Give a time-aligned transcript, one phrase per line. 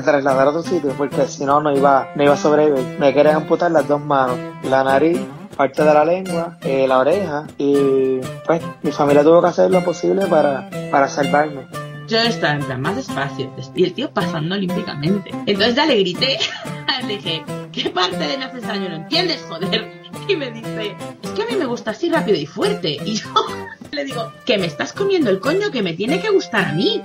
[0.00, 2.98] que, trasladar a otro sitio porque si no, no iba, no iba a sobrevivir.
[2.98, 5.20] Me querían amputar las dos manos, la nariz,
[5.56, 9.84] parte de la lengua, eh, la oreja y pues mi familia tuvo que hacer lo
[9.84, 11.66] posible para, para salvarme.
[12.08, 15.30] Yo estaba en plan más despacio y el tío pasando olímpicamente.
[15.46, 16.38] Entonces ya le grité,
[17.06, 19.92] le dije, ¿qué parte de necesario no entiendes, joder?
[20.26, 22.96] Y me dice, es que a mí me gusta así rápido y fuerte.
[23.04, 23.28] Y yo
[23.92, 27.02] le digo, que me estás comiendo el coño que me tiene que gustar a mí.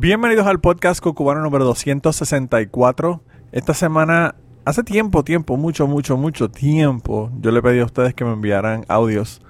[0.00, 3.20] Bienvenidos al podcast Cocubano número 264.
[3.50, 8.24] Esta semana, hace tiempo, tiempo, mucho, mucho, mucho tiempo, yo le pedí a ustedes que
[8.24, 9.42] me enviaran audios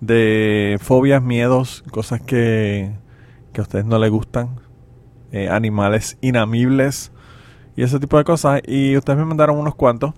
[0.00, 2.90] de fobias, miedos, cosas que,
[3.52, 4.58] que a ustedes no les gustan,
[5.30, 7.12] eh, animales inamibles
[7.76, 8.60] y ese tipo de cosas.
[8.66, 10.14] Y ustedes me mandaron unos cuantos.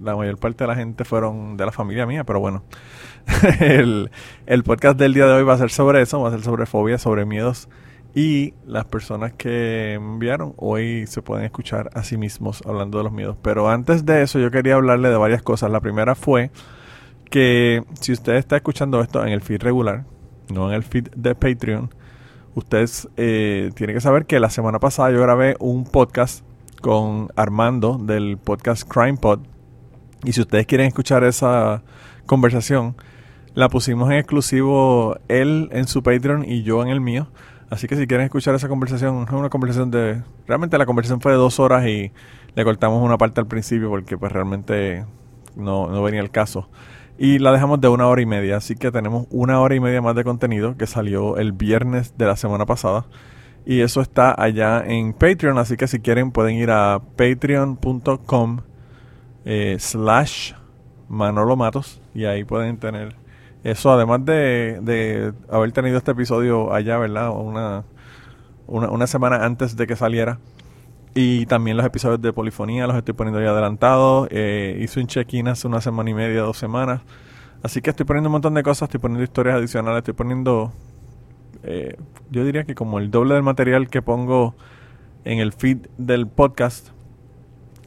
[0.00, 2.64] La mayor parte de la gente fueron de la familia mía, pero bueno.
[3.60, 4.10] el,
[4.46, 6.64] el podcast del día de hoy va a ser sobre eso, va a ser sobre
[6.64, 7.68] fobias, sobre miedos.
[8.16, 13.12] Y las personas que enviaron hoy se pueden escuchar a sí mismos hablando de los
[13.12, 13.36] miedos.
[13.42, 15.70] Pero antes de eso yo quería hablarle de varias cosas.
[15.70, 16.50] La primera fue
[17.30, 20.06] que si usted está escuchando esto en el feed regular,
[20.48, 21.94] no en el feed de Patreon,
[22.54, 26.42] ustedes eh, tienen que saber que la semana pasada yo grabé un podcast
[26.80, 29.40] con Armando del podcast Crime Pod.
[30.24, 31.82] Y si ustedes quieren escuchar esa
[32.24, 32.96] conversación,
[33.52, 37.28] la pusimos en exclusivo él en su Patreon y yo en el mío.
[37.68, 40.22] Así que si quieren escuchar esa conversación, es una conversación de...
[40.46, 42.12] Realmente la conversación fue de dos horas y
[42.54, 45.04] le cortamos una parte al principio porque pues realmente
[45.56, 46.68] no, no venía el caso.
[47.18, 50.02] Y la dejamos de una hora y media, así que tenemos una hora y media
[50.02, 53.06] más de contenido que salió el viernes de la semana pasada.
[53.64, 58.60] Y eso está allá en Patreon, así que si quieren pueden ir a patreon.com
[59.44, 60.52] eh, slash
[61.08, 63.16] Manolo Matos y ahí pueden tener
[63.66, 67.30] eso, además de, de, haber tenido este episodio allá, ¿verdad?
[67.30, 67.82] Una,
[68.68, 70.38] una, una semana antes de que saliera.
[71.14, 74.28] Y también los episodios de polifonía los estoy poniendo ya adelantados.
[74.30, 77.00] Eh, hice un check-in hace una semana y media, dos semanas.
[77.60, 80.72] Así que estoy poniendo un montón de cosas, estoy poniendo historias adicionales, estoy poniendo,
[81.64, 81.96] eh,
[82.30, 84.54] yo diría que como el doble del material que pongo
[85.24, 86.90] en el feed del podcast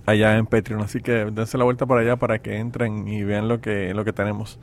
[0.06, 0.82] allá en Patreon.
[0.82, 4.04] Así que dense la vuelta por allá para que entren y vean lo que, lo
[4.04, 4.60] que tenemos.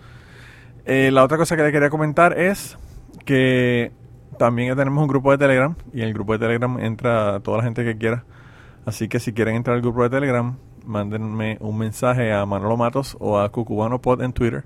[0.87, 2.79] Eh, la otra cosa que le quería comentar es
[3.25, 3.93] que
[4.39, 7.65] también tenemos un grupo de Telegram y en el grupo de Telegram entra toda la
[7.65, 8.25] gente que quiera
[8.87, 13.17] Así que si quieren entrar al grupo de Telegram, mándenme un mensaje a Manolo Matos
[13.19, 14.65] o a Cucubano Pod en Twitter.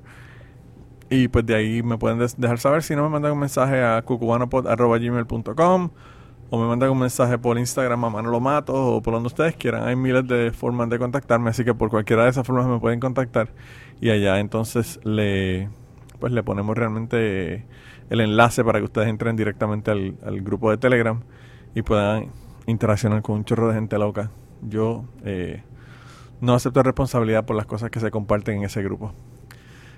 [1.09, 2.83] Y pues de ahí me pueden dejar saber.
[2.83, 5.91] Si no, me mandan un mensaje a cucubanopod.gmail.com
[6.51, 9.85] o me mandan un mensaje por Instagram a Manolo Matos o por donde ustedes quieran.
[9.85, 13.01] Hay miles de formas de contactarme, así que por cualquiera de esas formas me pueden
[13.01, 13.49] contactar.
[14.03, 15.71] Y allá entonces le,
[16.21, 17.67] pues le ponemos realmente
[18.11, 21.21] el enlace para que ustedes entren directamente al, al grupo de Telegram
[21.75, 22.31] y puedan
[22.67, 24.31] interaccionar con un chorro de gente loca.
[24.63, 25.63] Yo eh,
[26.41, 29.13] no acepto responsabilidad por las cosas que se comparten en ese grupo.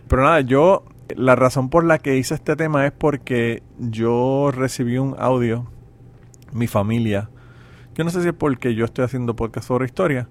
[0.08, 0.84] Pero nada, yo,
[1.16, 5.66] la razón por la que hice este tema es porque yo recibí un audio,
[6.52, 7.30] mi familia,
[7.94, 10.28] yo no sé si es porque yo estoy haciendo podcast sobre historia,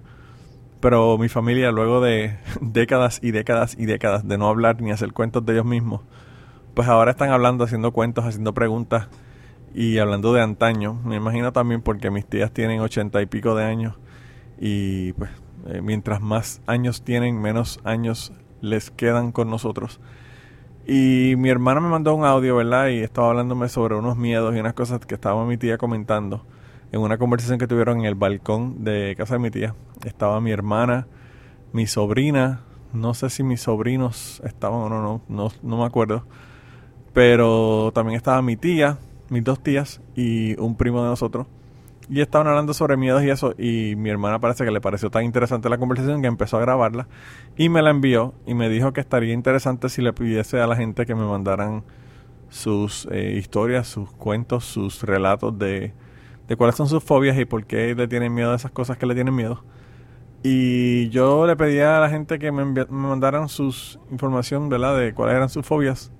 [0.82, 5.12] pero mi familia luego de décadas y décadas y décadas de no hablar ni hacer
[5.12, 6.02] cuentos de ellos mismos,
[6.74, 9.08] pues ahora están hablando, haciendo cuentos, haciendo preguntas
[9.74, 13.64] y hablando de antaño, me imagino también porque mis tías tienen ochenta y pico de
[13.64, 13.94] años
[14.60, 15.30] y pues
[15.68, 20.00] eh, mientras más años tienen, menos años les quedan con nosotros.
[20.84, 22.88] Y mi hermana me mandó un audio, ¿verdad?
[22.88, 26.44] Y estaba hablándome sobre unos miedos y unas cosas que estaba mi tía comentando
[26.92, 29.74] en una conversación que tuvieron en el balcón de casa de mi tía.
[30.04, 31.06] Estaba mi hermana,
[31.72, 32.60] mi sobrina,
[32.92, 36.24] no sé si mis sobrinos estaban o no, no, no, no me acuerdo.
[37.14, 38.98] Pero también estaba mi tía,
[39.30, 41.46] mis dos tías y un primo de nosotros.
[42.10, 43.54] Y estaban hablando sobre miedos y eso.
[43.56, 47.08] Y mi hermana parece que le pareció tan interesante la conversación que empezó a grabarla.
[47.56, 50.76] Y me la envió y me dijo que estaría interesante si le pidiese a la
[50.76, 51.84] gente que me mandaran
[52.50, 55.94] sus eh, historias, sus cuentos, sus relatos de,
[56.52, 59.06] de cuáles son sus fobias y por qué le tienen miedo a esas cosas que
[59.06, 59.64] le tienen miedo.
[60.42, 64.98] Y yo le pedía a la gente que me, me mandaran sus información, ¿verdad?
[64.98, 66.12] De cuáles eran sus fobias.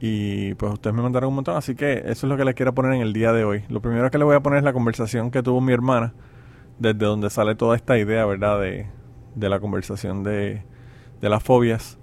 [0.00, 2.74] Y pues ustedes me mandaron un montón, así que eso es lo que les quiero
[2.74, 3.64] poner en el día de hoy.
[3.68, 6.14] Lo primero que le voy a poner es la conversación que tuvo mi hermana,
[6.78, 8.58] desde donde sale toda esta idea, ¿verdad?
[8.60, 8.86] De,
[9.34, 10.62] de la conversación de,
[11.20, 11.98] de las fobias,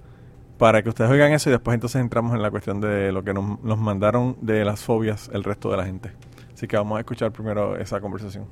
[0.60, 3.34] para que ustedes oigan eso y después entonces entramos en la cuestión de lo que
[3.34, 6.12] nos, nos mandaron de las fobias el resto de la gente.
[6.56, 8.46] Así que vamos a escuchar primero esa conversación.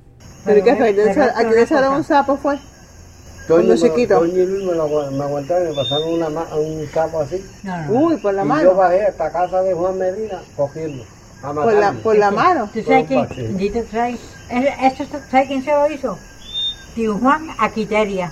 [0.44, 0.90] ¿Pero qué fue?
[0.90, 2.60] ¿A quién le echaron un sapo fue?
[3.48, 4.20] Cuando chiquito.
[4.20, 7.46] Toño y Luis me, lo, me aguantaron y me pasaron una, un sapo así.
[7.90, 8.64] Uy, por la y mano.
[8.64, 11.04] yo bajé hasta casa de Juan Medina cogiendo.
[11.44, 12.70] A por la, por la mano.
[12.74, 13.58] ¿Tú sabes quién?
[13.58, 14.20] Dito, ¿sabes?
[14.50, 16.18] Es- Esto, ¿sabes quién se lo hizo?
[16.96, 18.32] Tío Juan a Quiteria,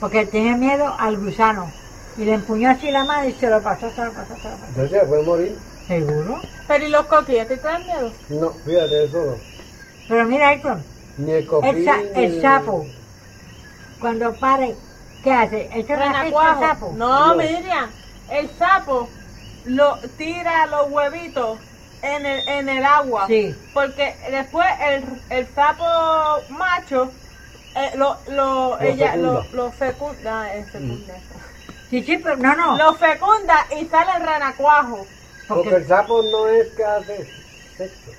[0.00, 1.70] porque tenía miedo al gusano.
[2.18, 4.56] Y le empuñó así la mano y se lo pasó, se lo pasó, se lo
[4.56, 4.64] pasó.
[4.68, 5.56] Entonces se fue a morir.
[5.86, 6.42] ¿Seguro?
[6.66, 8.12] Pero ¿y los coquilletes te dan miedo?
[8.28, 9.40] No, fíjate, eso no.
[10.08, 10.84] Pero mira, Héctor,
[11.18, 12.86] Ni el coquín, el, sa- ni el sapo,
[13.98, 14.78] cuando pare,
[15.22, 15.68] ¿qué hace?
[15.72, 16.60] ¿Echa una ficha al Renacuajo.
[16.60, 16.96] sapo?
[16.96, 17.36] No, No.
[17.36, 17.94] Miriam,
[18.28, 19.10] el sapo
[19.64, 21.60] lo tira los huevitos
[22.02, 23.26] en el, en el agua.
[23.26, 23.56] Sí.
[23.72, 25.84] Porque después el, el sapo
[26.50, 27.14] macho
[27.74, 29.46] eh, lo, lo, Lo ella, fecunda.
[29.50, 30.54] lo, lo fecunda.
[30.54, 31.14] eh, fecunda.
[31.90, 32.76] Sí, sí, pero no, no.
[32.76, 35.08] Lo fecunda y sale el renacuajo.
[35.48, 37.26] Porque porque el sapo no es que hace
[37.76, 38.10] sexo.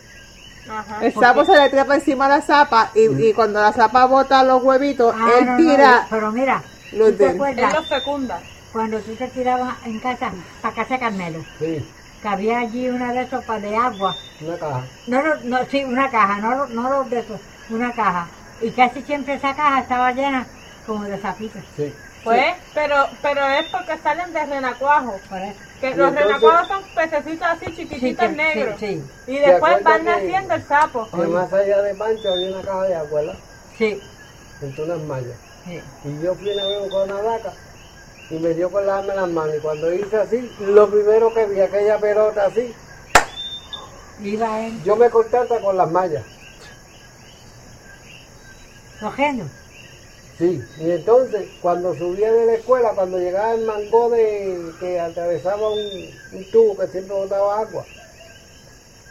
[0.70, 1.06] Ajá.
[1.06, 4.44] El sapo se le trepa encima a la zapa y, y cuando la zapa bota
[4.44, 6.08] los huevitos, Ah, él no, no, tira.
[6.10, 7.30] pero mira, los ¿tú te él.
[7.30, 8.40] Él acuerdas lo fecunda.
[8.72, 10.32] cuando tú te tirabas en casa,
[10.62, 11.84] para casa de Carmelo, Sí,
[12.22, 14.16] que había allí una de esos para de agua?
[14.42, 14.84] una caja.
[15.08, 17.40] No, no, no, sí, una caja, no, no los de esos,
[17.70, 18.28] una caja.
[18.62, 20.46] Y casi siempre esa caja estaba llena
[20.86, 21.62] como de zapitos.
[21.76, 21.94] Sí.
[22.24, 25.14] Pues, pero, pero es porque salen de renacuajo.
[25.30, 25.67] Por eso.
[25.82, 28.80] Que Y los entonces- renacuajos son pececitos así Sí, chiquititos negros.
[28.80, 31.08] sí, sí, Y ¿Te después van naciendo el sapo.
[31.12, 33.36] Que más allá de Pancho había una caja de ¿verdad?
[33.78, 34.02] sí,
[34.62, 35.38] Entre unas mallas.
[35.66, 35.80] sí.
[36.06, 37.54] Y yo fui una vez con una vaca
[38.32, 39.56] y me dio con lavarme las manos.
[39.56, 42.74] Y cuando hice así, lo primero que vi, aquella pelota así,
[44.20, 46.24] Iba él yo me corté hasta con las mallas.
[49.00, 49.46] cogiendo.
[50.38, 55.70] Sí, y entonces cuando subía de la escuela, cuando llegaba el mango de que atravesaba
[55.70, 55.90] un,
[56.32, 57.86] un tubo que siempre botaba agua,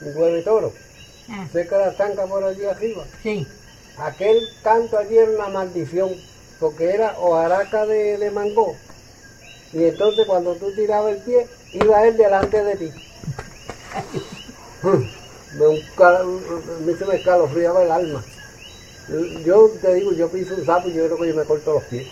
[0.03, 0.73] un hueve toro,
[1.29, 3.45] Ah, cerca de la tanca por allí arriba, sí,
[3.99, 6.15] aquel canto allí era una maldición,
[6.61, 8.77] porque era hojaraca de, de mango,
[9.73, 12.93] y entonces cuando tú tirabas el pie, iba él delante de ti.
[15.59, 18.23] me, un mí se me escalofriaba el alma.
[19.45, 21.85] Yo te digo, yo piso un sapo y yo creo que yo me corto los
[21.85, 22.07] pies.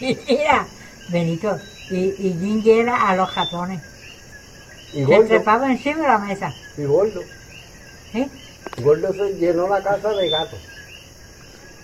[0.00, 0.66] Mira,
[1.08, 1.58] Benito,
[1.90, 3.80] y, y Gingy era a los jatones.
[4.92, 6.54] Y Se gordo, trepaba encima de la mesa.
[6.76, 7.20] y gordo.
[8.12, 8.30] ¿Sí?
[8.82, 10.58] Gordo se llenó la casa de gatos.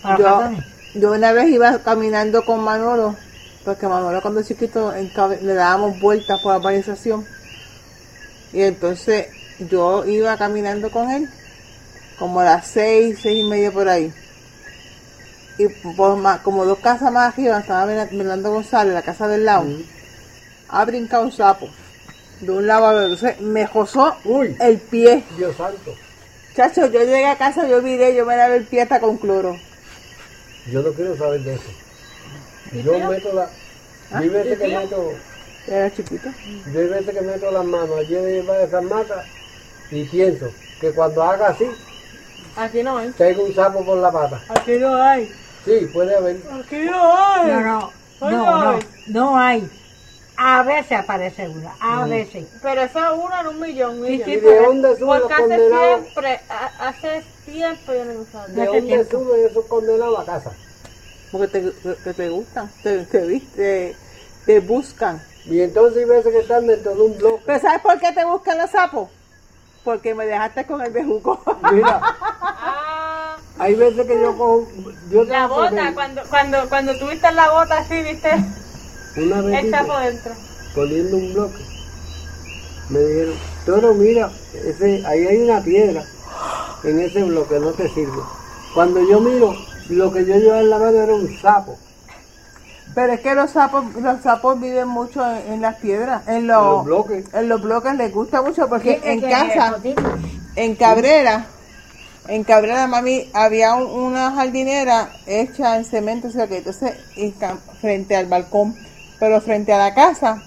[0.02, 0.50] Para Yo,
[0.94, 3.16] yo una vez iba caminando con Manolo,
[3.64, 7.26] porque Manolo cuando chiquito en cabe- le dábamos vueltas por la urbanización.
[8.52, 9.26] Y entonces
[9.58, 11.28] yo iba caminando con él,
[12.18, 14.12] como a las seis, seis y media por ahí.
[15.58, 19.66] Y por más, como dos casas más arriba, estaba Fernando González, la casa del lado,
[20.68, 21.68] ha brincado un sapo.
[22.40, 23.02] De un lado a otro.
[23.04, 25.24] Entonces me josó Uy, el pie.
[25.36, 25.94] Dios santo.
[26.54, 29.56] Chacho, yo llegué a casa, yo miré, yo me lavé el pie hasta con cloro.
[30.70, 31.70] Yo no quiero saber de eso.
[32.72, 33.48] Yo meto la...
[34.10, 35.12] Yo hay veces que meto...
[35.66, 36.28] Era chiquito.
[36.72, 39.26] Yo veces que meto las manos allí de esas matas
[39.90, 40.50] y pienso
[40.80, 41.66] que cuando haga así,
[42.56, 43.10] Aquí no hay.
[43.12, 44.40] caiga un sapo por la pata.
[44.48, 45.28] Aquí no hay.
[45.64, 46.36] Sí, puede haber.
[46.52, 47.50] Aquí no hay.
[47.52, 48.78] No, no, no, no, ay.
[49.08, 49.70] no hay.
[50.36, 52.46] A veces aparece una, a veces.
[52.60, 55.42] Pero eso es uno en un millón, sí, ¿Y de dónde suben los Porque hace
[55.42, 56.00] condenados?
[56.00, 58.46] siempre, a- hace tiempo yo no he usado.
[58.48, 59.10] ¿De hace dónde tiempo.
[59.10, 60.52] suben esos condenados a casa?
[61.30, 63.96] Porque te, te, te gustan, te, te,
[64.44, 65.22] te buscan.
[65.46, 67.42] Y entonces hay veces que están dentro de un bloque.
[67.46, 69.08] Pero ¿sabes por qué te buscan los sapos?
[69.84, 71.40] Porque me dejaste con el bejuco.
[71.72, 72.00] Mira,
[72.66, 74.68] Ah, hay veces que yo cojo...
[75.10, 78.30] Yo la bota, cuando, cuando, cuando tuviste la bota así, viste,
[79.16, 80.32] Una vez dentro.
[80.74, 81.62] poniendo un bloque,
[82.88, 83.34] me dijeron,
[83.66, 86.02] Toro, mira, ese, ahí hay una piedra
[86.84, 88.22] en ese bloque, no te sirve.
[88.74, 89.54] Cuando yo miro,
[89.90, 91.78] lo que yo llevaba en la mano era un sapo.
[92.94, 96.46] Pero es que los sapos, los sapos viven mucho en, en las piedras, en En
[96.46, 97.24] los, bloques.
[97.34, 99.76] En los bloques les gusta mucho porque en casa,
[100.56, 101.46] en Cabrera,
[102.28, 106.92] en Cabrera, mami, había un- una jardinera hecha en cemento, o sea que entonces,
[107.80, 108.76] frente al balcón,
[109.18, 110.40] pero frente a la casa,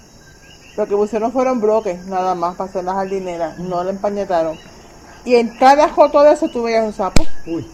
[0.78, 4.58] lo que pusieron fueron bloques, nada más, para hacer la jardinera, no la empañetaron.
[5.26, 7.26] Y en cada joto de eso tú veías un sapo.
[7.46, 7.68] Uy,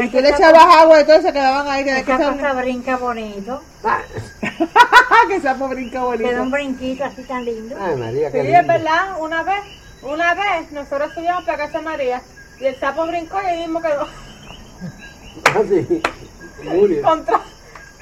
[0.00, 3.62] y tú le echabas agua y todo se quedaban ahí, que Esa cosa brinca bonito.
[5.28, 6.28] que el sapo brinca bonito.
[6.28, 7.76] Queda un brinquito así tan lindo.
[7.80, 9.60] ay María, Sí, es verdad, una vez,
[10.02, 12.22] una vez, nosotros subíamos para casa de María
[12.60, 14.06] y el sapo brincó y ahí mismo quedó
[15.54, 16.02] Así,
[16.64, 17.02] Muriel.
[17.02, 17.40] contra,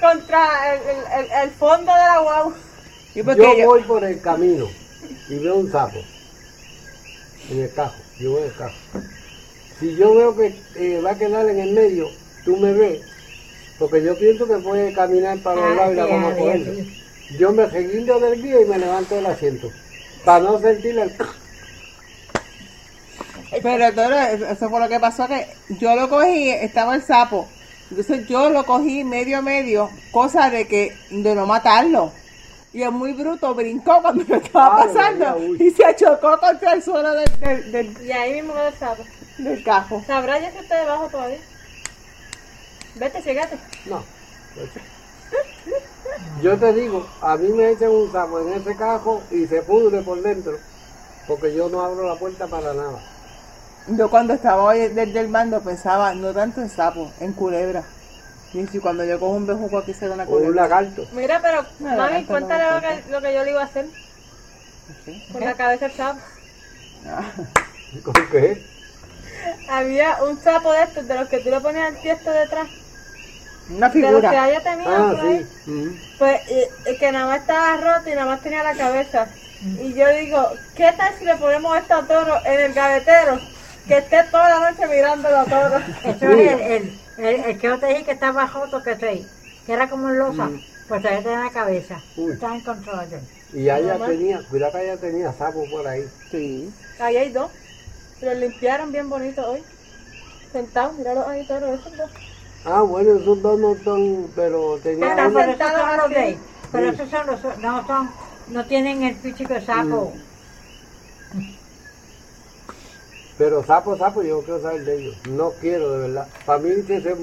[0.01, 2.53] contra el, el, el, el fondo de la guagua.
[3.13, 4.65] Y porque Yo yo- voy por el camino
[5.29, 5.97] y veo un sapo
[7.49, 7.95] en el cajo.
[8.19, 8.75] Yo voy en el cajo.
[9.79, 12.07] Si yo veo que eh, va a quedar en el medio,
[12.45, 13.01] tú me ves,
[13.77, 16.85] porque yo pienso que puede caminar para los lados y la vamos a coger.
[17.37, 19.69] Yo me reguindo del guía y me levanto del asiento,
[20.23, 21.11] para no sentir el...
[23.61, 25.47] Pero todo, eso fue lo que pasó, que
[25.79, 27.47] yo lo cogí, estaba el sapo.
[27.89, 32.11] Entonces yo lo cogí medio medio, cosa de que, de no matarlo.
[32.73, 36.83] Y es muy bruto, brincó cuando lo estaba Ay, pasando y se chocó contra el
[36.83, 39.03] suelo del, del, del, Y ahí mismo el sapo.
[39.37, 40.03] Del cajo.
[40.07, 41.39] ¿Sabrá ya que está debajo todavía?
[42.95, 43.57] Vete, llegate.
[43.85, 44.03] No.
[46.41, 50.01] Yo te digo, a mí me echan un sapo en ese cajo y se pudre
[50.01, 50.57] por dentro,
[51.27, 52.99] porque yo no abro la puerta para nada.
[53.87, 57.83] Yo cuando estaba hoy desde el mando pensaba no tanto en sapo, en culebra.
[58.53, 60.61] Y si cuando yo cojo un bejuco aquí será una O un culebra.
[60.63, 61.05] lagarto.
[61.11, 63.85] Mira, pero No, mami, no cuéntale lo que, lo que yo le iba a hacer
[65.03, 65.27] Sí.
[65.31, 66.19] con la cabeza del sapo.
[68.03, 68.63] ¿Con qué?
[69.69, 72.67] Había un sapo de estos, de los que tú le ponías el tiesto detrás.
[73.69, 74.43] Una De los que figura.
[74.43, 75.47] haya tenido Ah, por ahí.
[75.65, 75.71] sí.
[75.71, 75.89] Mm.
[76.19, 79.27] Pues y- y que nada más estaba roto y nada más tenía la cabeza.
[79.81, 83.39] Y yo digo, ¿qué tal si le ponemos esto a toro en el gavetero?
[83.87, 85.77] Que esté toda la noche mirándolo a toro.
[86.03, 89.73] Eso es el, el, el, el que yo te dije que estaba joto que que
[89.73, 90.59] era como un losa, Mm.
[90.87, 91.99] pues todavía tenía la cabeza.
[92.17, 92.33] Uy.
[92.33, 93.05] Estaba en control.
[93.53, 94.05] Y ella Mamá.
[94.07, 96.03] tenía, cuidado que ella tenía sapo por ahí.
[96.29, 96.69] Sí.
[96.99, 97.49] Ahí hay dos.
[98.25, 99.63] Los limpiaron bien bonito hoy.
[100.51, 102.11] Sentados, míralo ahí toro, esos dos.
[102.65, 106.43] Ah, bueno, esos dos no son, pero tenía Pero, uno- pero esos son los ahí.
[106.71, 106.89] Pero Sí.
[106.89, 108.13] esos son los, no son,
[108.47, 110.01] no tienen el físico de sapo.
[113.37, 115.17] Pero sapo, sapo, yo quiero saber de ellos.
[115.25, 116.29] No quiero, de verdad.
[116.45, 117.15] Para mí, si se,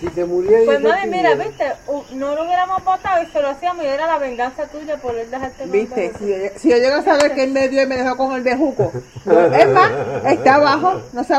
[0.00, 0.64] si se muriera...
[0.64, 1.72] Pues yo mami, se mira, viste,
[2.14, 5.30] no lo hubiéramos botado y se lo hacíamos y era la venganza tuya por él
[5.30, 7.96] dejarte Viste, si yo, si yo llego a saber que él me dio y me
[7.96, 8.92] dejó con el bejuco.
[9.24, 9.90] yo- es más,
[10.26, 11.38] está abajo, no se ha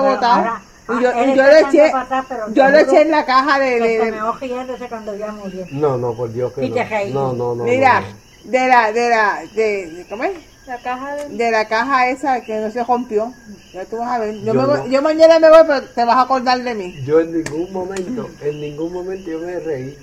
[0.90, 3.60] Y yo, ah, y yo está lo eché, atrás, yo lo eché en la caja
[3.60, 5.66] de, de- se me va riéndose cuando ya murió.
[5.72, 6.76] No, no, por Dios que Y no.
[6.76, 7.10] te.
[7.12, 7.64] No, no, no.
[7.66, 8.52] mira, no, no.
[8.52, 10.32] de la, de la, de, de- ¿cómo es?
[10.68, 11.30] La caja de...
[11.30, 13.34] De la caja esa que no se rompió.
[13.74, 14.36] Ya tú vas a ver.
[14.40, 14.88] Yo, Yo me voy- no.
[14.88, 16.96] yo mañana me voy, pero te vas a acordar de mí.
[17.06, 19.98] Yo en ningún momento, en ningún momento yo me reí.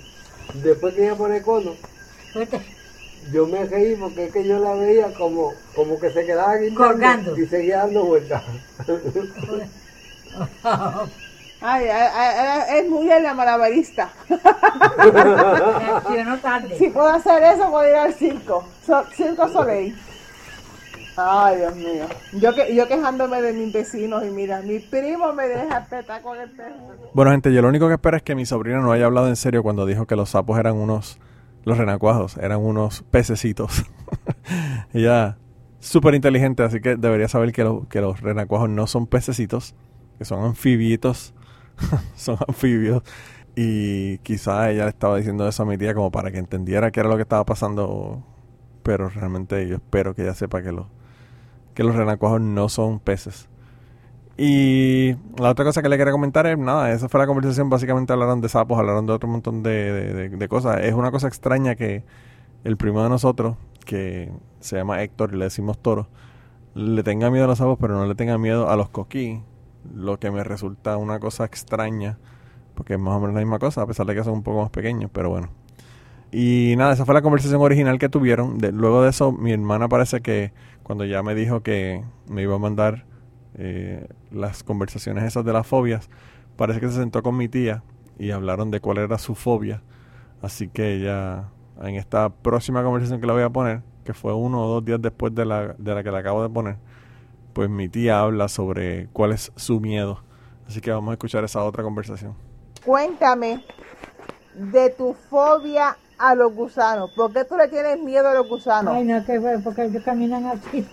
[0.55, 1.71] Después que ella pone cono,
[2.33, 2.59] Fuiste.
[3.31, 6.91] yo me reí porque es que yo la veía como, como que se quedaba guindando
[6.93, 7.37] Colgando.
[7.37, 8.43] y seguía dando vueltas.
[11.61, 14.09] Ay, ay, ay, es muy la malabarista.
[14.29, 16.77] Reaccionó tarde.
[16.77, 18.67] Si puedo hacer eso, puedo ir al circo.
[18.85, 19.97] So- circo Soleil.
[21.17, 22.05] Ay, Dios mío.
[22.33, 26.37] Yo, que, yo quejándome de mis vecinos y mira, mi primo me deja petar con
[26.37, 26.75] el perro.
[27.13, 29.37] Bueno, gente, yo lo único que espero es que mi sobrina no haya hablado en
[29.37, 31.17] serio cuando dijo que los sapos eran unos,
[31.63, 33.85] los renacuajos, eran unos pececitos.
[34.93, 35.37] Ella
[35.79, 39.73] súper inteligente, así que debería saber que, lo- que los renacuajos no son pececitos,
[40.17, 41.33] que son anfibitos,
[42.15, 43.03] son anfibios.
[43.55, 46.99] Y quizá ella le estaba diciendo eso a mi tía como para que entendiera qué
[46.99, 48.21] era lo que estaba pasando,
[48.83, 50.87] pero realmente yo espero que ella sepa que los,
[51.75, 53.49] que los renacuajos no son peces.
[54.37, 58.11] Y la otra cosa que le quería comentar es, nada, esa fue la conversación, básicamente
[58.11, 60.81] hablaron de sapos, hablaron de otro montón de, de- cosas.
[60.81, 62.03] Es una cosa extraña que
[62.65, 63.55] el primo de nosotros,
[63.85, 66.07] que se llama Héctor y le decimos toro,
[66.75, 69.41] le tenga miedo a los sapos, pero no le tenga miedo a los coquí,
[69.95, 72.17] lo que me resulta una cosa extraña,
[72.75, 74.61] porque es más o menos la misma cosa, a pesar de que son un poco
[74.61, 75.49] más pequeños, pero bueno.
[76.31, 78.57] Y nada, esa fue la conversación original que tuvieron.
[78.73, 80.51] Luego de eso, mi hermana parece que
[80.85, 83.05] cuando ya me dijo que me iba a mandar
[83.55, 86.11] eh, las conversaciones esas de las fobias,
[86.57, 87.81] parece que se sentó con mi tía
[88.19, 89.81] y hablaron de cuál era su fobia.
[90.43, 91.49] Así que ella,
[91.81, 95.01] en esta próxima conversación que la voy a poner, que fue uno o dos días
[95.01, 96.77] después de la, de la que la acabo de poner,
[97.53, 100.21] pues mi tía habla sobre cuál es su miedo.
[100.67, 102.35] Así que vamos a escuchar esa otra conversación.
[102.85, 103.65] Cuéntame
[104.53, 107.11] de tu fobia a los gusanos.
[107.11, 108.95] ¿Por qué tú le tienes miedo a los gusanos?
[108.95, 110.87] Ay, no, que fue, porque ellos caminan así.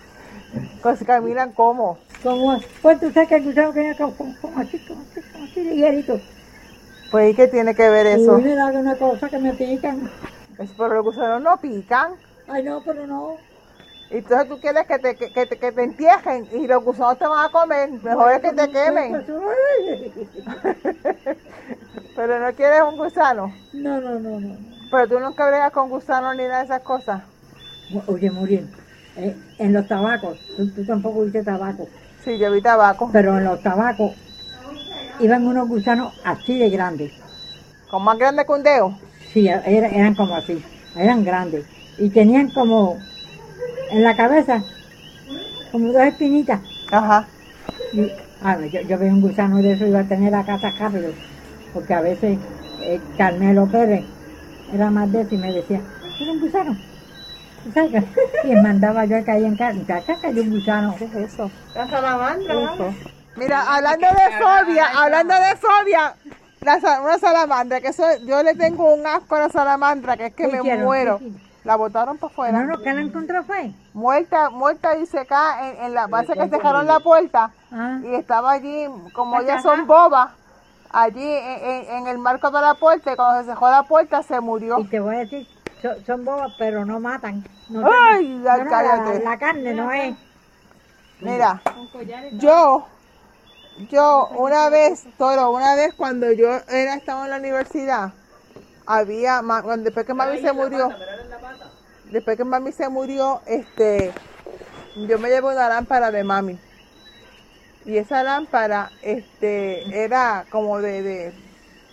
[0.81, 1.97] Pues caminan como.
[2.21, 5.45] Como, pues tú sabes que el gusano viene como, como, como así, como así, como
[5.45, 6.19] así, ligerito.
[7.11, 8.39] Pues, ¿y qué tiene que ver eso?
[8.39, 10.09] Y me da una cosa que me pican.
[10.57, 12.13] Es Pero los gusanos no pican.
[12.47, 13.37] Ay, no, pero no.
[14.09, 17.45] Entonces tú quieres que te, que, que que te entierren y los gusanos te van
[17.45, 17.89] a comer.
[17.89, 19.25] Mejor es que te quemen.
[22.15, 23.51] Pero no quieres un gusano.
[23.73, 24.72] No, no, no, no.
[24.93, 27.23] Pero tú nunca bregas con gusanos ni nada de esas cosas.
[28.05, 28.67] Oye, Muriel,
[29.17, 31.87] eh, en los tabacos, tú, tú tampoco viste tabaco,
[32.23, 33.09] Sí, yo vi tabaco.
[33.11, 34.11] pero en los tabacos
[35.19, 37.11] iban unos gusanos así de grandes.
[37.89, 38.93] Con más grande que un dedo.
[39.31, 40.63] Sí, era- eran como así,
[40.95, 41.65] eran grandes.
[41.97, 43.01] Y tenían como
[43.89, 44.63] en la cabeza,
[45.71, 46.59] como dos espinitas.
[46.91, 47.29] Ajá.
[47.93, 48.11] Y,
[48.71, 51.13] yo, yo vi un gusano de eso iba a tener la casa rápido,
[51.73, 52.37] porque a veces
[52.81, 54.05] eh, Carmelo Pérez
[54.73, 55.81] era más de eso y me decía,
[56.19, 56.77] era un gusano.
[57.73, 58.03] ¿Sabes qué?
[58.49, 60.95] Y mandaba yo que ahí en casa, casa cayó un gusano.
[60.97, 61.49] ¿Qué es eso?
[61.75, 62.93] La salamandra, mamá.
[63.35, 66.13] Mira, hablando de fobia, hablando de fobia,
[66.61, 70.33] la, una salamandra, que eso, yo le tengo un asco a la salamandra, que es
[70.35, 70.83] que ¿Qué me hicieron?
[70.85, 71.19] muero.
[71.63, 72.59] La botaron para afuera.
[72.59, 73.71] No, no, ¿qué la encontró fue?
[73.93, 77.51] Muerta, muerta y secada en, en la base que dejaron la puerta.
[77.71, 80.31] Ah, Y estaba allí, como ellas son bobas,
[80.93, 84.23] allí en, en- en el marco de la puerta, y cuando se cerró la puerta
[84.23, 84.79] se murió.
[84.79, 85.45] y te voy a decir,
[85.81, 87.43] son, son bobas, pero no matan.
[87.69, 90.15] No Ay, no, ya no, la, carne no es.
[91.19, 91.61] Mira,
[92.33, 92.87] yo,
[93.89, 98.11] yo una vez, Toro, una vez cuando yo era, estaba en la universidad,
[98.85, 100.89] había, cuando- después que mami se murió,
[102.11, 104.13] después que mami se murió, este,
[104.95, 106.59] yo me llevé una lámpara de mami.
[107.83, 111.35] Y esa lámpara, este, era como de, de-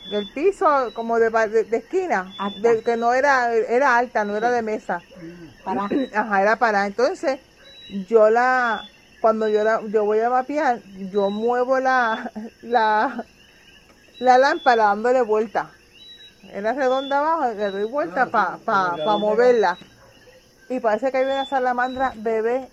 [0.04, 4.50] del piso, como de, de- de esquina, de- que no era, era alta, no era
[4.50, 5.04] de mesa.
[5.62, 5.88] Para.
[6.14, 6.86] Ajá, era para.
[6.86, 7.40] Entonces,
[7.88, 12.32] yo la, cuando yo la, yo voy a mapear, yo muevo la,
[12.62, 13.28] la,
[14.18, 15.78] la lámpara dándole vuelta.
[16.48, 19.80] Era redonda abajo, le doy vuelta para pa, pa moverla.
[20.68, 22.72] Y parece que hay una salamandra bebé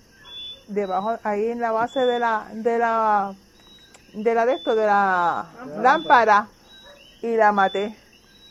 [0.67, 3.33] debajo, ahí en la base de la, de la,
[4.13, 5.45] de la de esto, de la
[5.81, 6.47] lámpara,
[7.21, 7.95] y la maté.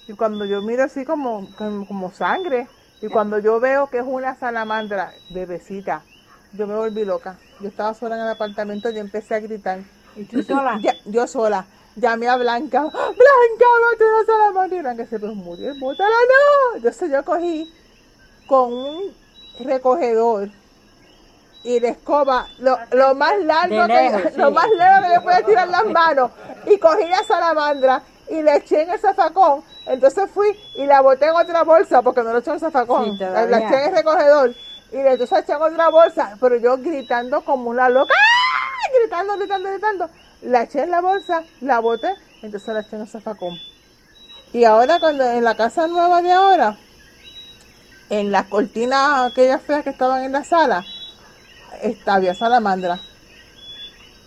[0.09, 2.69] Y cuando yo miro así como, como, como sangre,
[3.03, 6.03] y cuando yo veo que es una salamandra bebecita,
[6.53, 7.37] yo me volví loca.
[7.61, 9.81] Yo estaba sola en el apartamento y empecé a gritar.
[10.15, 10.79] ¿Y tú sola?
[10.83, 11.67] Ya- yo sola.
[11.97, 12.81] Llamé a Blanca.
[12.83, 14.79] Blanca, mate una salamandra.
[14.79, 15.75] Y Blanca se pues murió.
[15.77, 16.77] Bótala, no.
[16.77, 17.71] Entonces yo cogí
[18.47, 19.03] con un
[19.61, 20.51] recogedor
[21.67, 24.39] y la escoba, lo, lo más largo De que, lejos, sí.
[24.41, 26.31] lo más largo que yo podía tirar las manos
[26.65, 29.65] y cogí la salamandra y la eché en el zafacón.
[29.85, 33.19] Entonces fui y la boté en otra bolsa porque no la eché en el zafacón.
[33.19, 34.55] Sí, la, eché en el recogedor
[34.93, 38.91] y entonces eché en otra bolsa, pero yo gritando como una loca, ¡ah!
[39.01, 40.11] gritando, gritando, gritando.
[40.43, 43.59] La eché en la bolsa, la boté, entonces la eché en el zafacón.
[44.53, 46.77] Y ahora cuando en la casa nueva de ahora,
[48.09, 50.85] en las cortinas aquellas feas que estaban en la sala,
[51.83, 52.99] esta, había salamandra.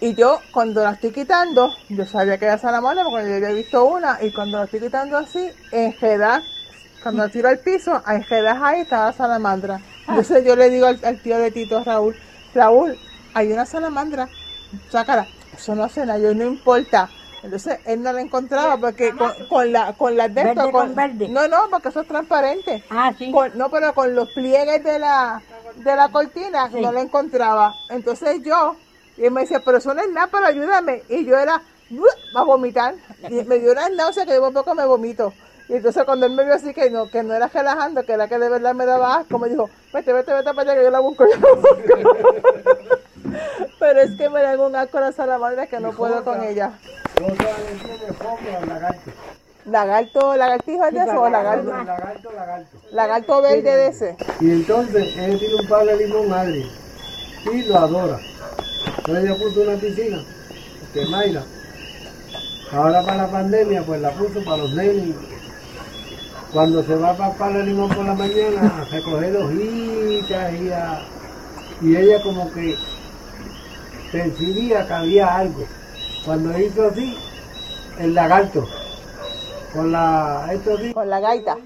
[0.02, 3.86] Y yo, cuando la estoy quitando, yo sabía que era salamandra porque yo había visto
[3.86, 6.42] una, y cuando la estoy quitando así, en Jeddah,
[7.04, 9.82] cuando la tiro al piso, en Jeddah ahí estaba la salamandra.
[10.08, 12.16] Entonces yo le digo al, al tío de Tito, Raúl,
[12.56, 12.98] Raúl,
[13.34, 14.30] hay una salamandra,
[14.90, 15.28] sácala.
[15.56, 17.10] Eso no hace nada, yo no importa.
[17.44, 21.28] Entonces él no la encontraba porque con, con la con las de esto, con verde.
[21.30, 22.84] No, no, porque eso es transparente.
[22.90, 23.32] Ah, sí.
[23.32, 25.42] Con- no, pero con los pliegues de la,
[25.76, 26.82] de la cortina Sí.
[26.82, 27.76] no la encontraba.
[27.90, 28.76] Entonces yo,
[29.18, 31.04] y él me decía, pero eso no es nada, pero ayúdame.
[31.10, 31.62] Y yo era,
[32.36, 32.96] va a vomitar.
[33.30, 35.34] Y me dio una náusea que yo por poco me vomito.
[35.70, 38.28] Y entonces cuando él me vio así que no, que no era relajando, que era
[38.28, 40.90] que de verdad me daba asco, me dijo, vete, vete, vete para allá que yo
[40.90, 42.98] la busco, yo la busco.
[43.80, 46.72] pero es que me da un asco la salamandra que no puedo con ella.
[49.66, 50.36] Lagarto.
[50.36, 51.72] Lagartijo es de eso o lagarto.
[51.72, 52.78] Lagarto, lagarto.
[52.92, 54.16] Lagarto verde de ese.
[54.40, 56.66] Y entonces él tiene un palo de limón agrio
[57.54, 58.20] y lo adora.
[58.98, 60.18] Entonces ella puso una piscina,
[60.94, 61.44] que Mayra.
[62.72, 65.16] Ahora para la pandemia, pues la puso para los nenes.
[66.54, 70.72] Cuando se va para el palo de limón por la mañana a recoger hojitas y,
[70.72, 71.02] a-
[71.82, 72.76] y ella como que
[74.12, 75.66] percibía que había algo.
[76.26, 77.18] Cuando hizo así,
[78.00, 78.68] el lagarto,
[79.74, 81.58] con la, esto así, Con la gaita.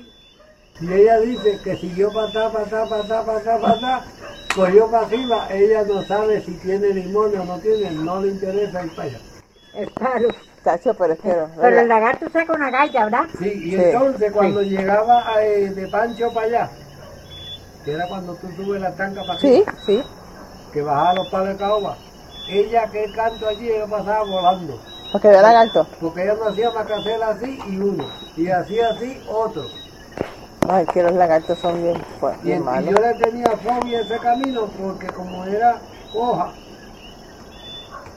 [0.81, 4.01] y ella dice que siguió para atrás, para atrás, para atrás, para atrás, para atrás,
[4.55, 8.83] cogió para arriba, ella no sabe si tiene limón o no tiene, no le interesa
[8.83, 9.19] ir para allá.
[9.75, 10.29] El palo.
[10.63, 13.23] Chacho, pero es que no, Pero el lagarto saca una gaita, ¿verdad?
[13.37, 16.69] Sí, y Sí, entonces cuando llegaba eh, de Pancho para allá,
[17.83, 20.01] que era cuando tú subes la tanca para Sí, arriba, sí.
[20.71, 21.97] que bajaba los palos de caoba,
[22.47, 24.77] ella que canto allí, ella pasaba volando,
[25.11, 25.87] Porque de lagarto.
[26.01, 29.63] porque ella no hacía más que hacer así y uno, y hacía así otro.
[30.69, 32.01] Ay, que los lagartos son bien,
[32.41, 32.89] Y, bien y malos.
[32.89, 35.77] yo le tenía fobia a ese camino porque como era
[36.13, 36.53] hoja,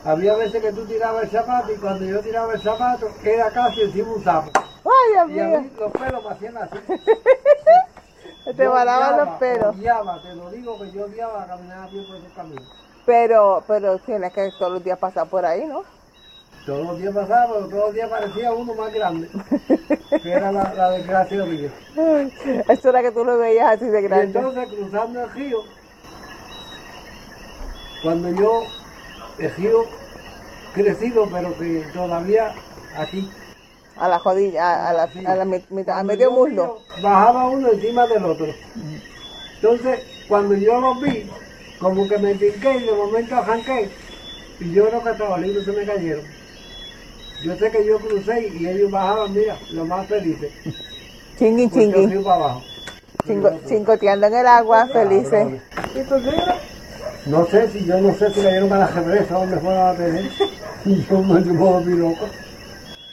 [0.05, 3.81] había veces que tú tirabas el zapato y cuando yo tiraba el zapato era casi
[3.83, 4.51] encima un sapo.
[4.85, 5.61] Ay, Y Dios a mío.
[5.63, 6.77] mí los pelos me hacían así.
[8.57, 9.75] Te odiaba, los pelos.
[9.77, 12.63] Odiaba, te lo digo que yo odiaba caminar a pie por esos caminos.
[13.07, 15.85] Pero, pero tienes que todos los días pasar por ahí, ¿no?
[16.67, 19.29] Todos los días pasaba, pero todos los días parecía uno más grande,
[20.23, 21.71] que era la, la desgracia mía.
[22.69, 24.39] Eso era que tú lo veías así de Y grande.
[24.39, 25.63] entonces cruzando el río,
[28.03, 28.65] cuando yo,
[29.39, 29.85] el río
[30.75, 32.53] crecido, pero que todavía
[32.99, 33.31] aquí.
[33.99, 36.81] A la jodilla, a, a la, a la mit- mitad, a medio muslo.
[37.01, 38.49] Bajaba uno encima del otro.
[39.55, 41.31] Entonces, cuando yo los vi,
[41.79, 43.91] como que me tinqué y de momento arranqué,
[44.61, 46.25] y yo creo que los libros se me cayeron.
[47.45, 50.51] Yo sé que yo crucé y ellos bajaban, mira, lo más felices.
[51.39, 52.07] Chingui, yo chingui.
[52.07, 52.63] fui para abajo.
[53.27, 55.47] Chingo- chingoteando en el agua, felices.
[55.95, 56.55] ¿Y tus libros?
[57.27, 59.95] No sé si, yo no sé si le dieron a la represa donde fueron a
[59.95, 60.31] tener.
[60.87, 62.27] Y yo me yo me volví loco.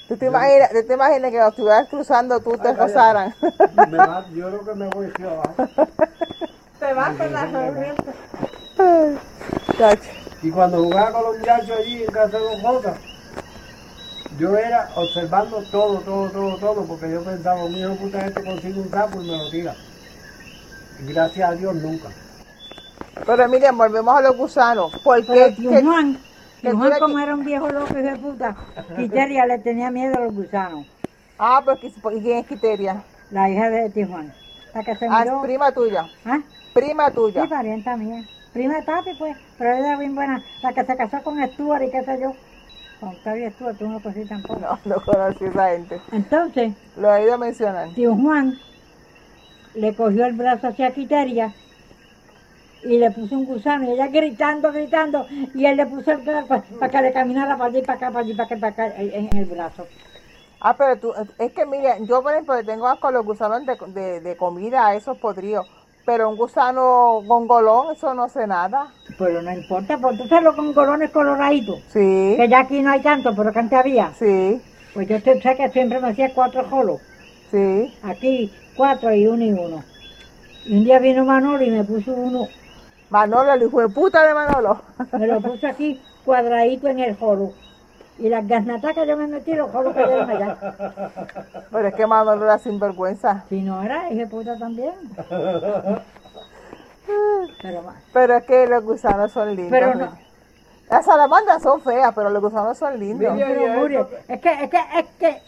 [0.08, 4.64] ¿Tú te imaginas, tú te imaginas que cuando estuvieras cruzando tú te va- yo creo
[4.66, 5.56] que me voy hacia abajo.
[6.80, 8.16] Te vas con las corrientes.
[10.42, 12.94] Y cuando jugaba con los muchachos allí en casa de Don Jota,
[14.38, 18.80] yo era observando todo, todo, todo, todo, porque yo pensaba, mi hijo puta este consigue
[18.80, 19.76] un sapo y me lo tira.
[21.02, 22.10] Y gracias a Dios nunca.
[23.26, 24.92] Pero miren, volvemos a los gusanos.
[25.04, 25.52] ¿Por Pero qué?
[25.54, 26.18] tío qué- Juan,
[26.62, 28.56] Juan como era un viejo loco de puta,
[28.98, 30.86] Quiteria le tenía miedo a los gusanos.
[31.38, 33.02] Ah, pues ¿y quién es Quiteria?
[33.32, 34.34] La hija de tío Juan.
[34.74, 36.06] La que se Ah, prima tuya.
[36.26, 36.40] ¿Ah?
[36.74, 37.44] Prima tuya.
[37.44, 38.24] Sí, parienta mía.
[38.54, 39.36] Prima de papi, pues.
[39.58, 40.44] Pero ella era bien buena.
[40.62, 42.34] La que se casó con Stuart y qué sé yo.
[43.00, 44.60] Con Octavio Stuart, tú no conocí tampoco.
[44.60, 46.02] No, no conocí a esa gente.
[46.12, 47.90] Entonces, Lo he oído mencionar.
[47.90, 48.58] tío Juan
[49.76, 51.52] le cogió el brazo hacia Quiteria
[52.84, 56.64] y le puso un gusano y ella gritando, gritando y él le puso el brazo
[56.80, 59.30] para que le caminara para allí, para acá, para allí, para acá, para acá, en,
[59.32, 59.88] en el brazo.
[60.60, 63.76] Ah, pero tú, es que mira, yo por ejemplo tengo asco a los gusanos de,
[64.00, 65.68] de, de comida, a esos podridos.
[66.06, 68.88] Pero un gusano gongolón, eso no hace nada.
[69.18, 73.02] Pero no importa, porque tú sabes los congolones coloraditos, Sí, que ya aquí no hay
[73.02, 74.14] tanto, pero que antes había.
[74.14, 74.62] sí,
[74.94, 77.00] Pues yo sé que siempre me hacía cuatro jolos.
[77.52, 77.94] sí.
[78.04, 79.84] Aquí cuatro y uno y uno.
[80.66, 82.48] Y un día vino Manolo y me puso uno,
[83.10, 84.82] Manolo, el hijo de puta de Manolo.
[85.14, 87.54] me lo puso aquí cuadradito en el jolo.
[88.20, 90.58] Y las garnatas que yo me metí, los jolos cayeron allá.
[91.72, 93.44] Pero es que Manolo era sinvergüenza.
[93.50, 94.94] Si no era, dije puta también.
[97.62, 97.96] Pero más.
[98.14, 99.72] Pero es que los gusanos son lindos.
[99.72, 100.18] Pero no.
[100.90, 103.34] Las salamandras son feas, pero los gusanos son lindos.
[103.34, 105.42] Mira, es que, es que, es que,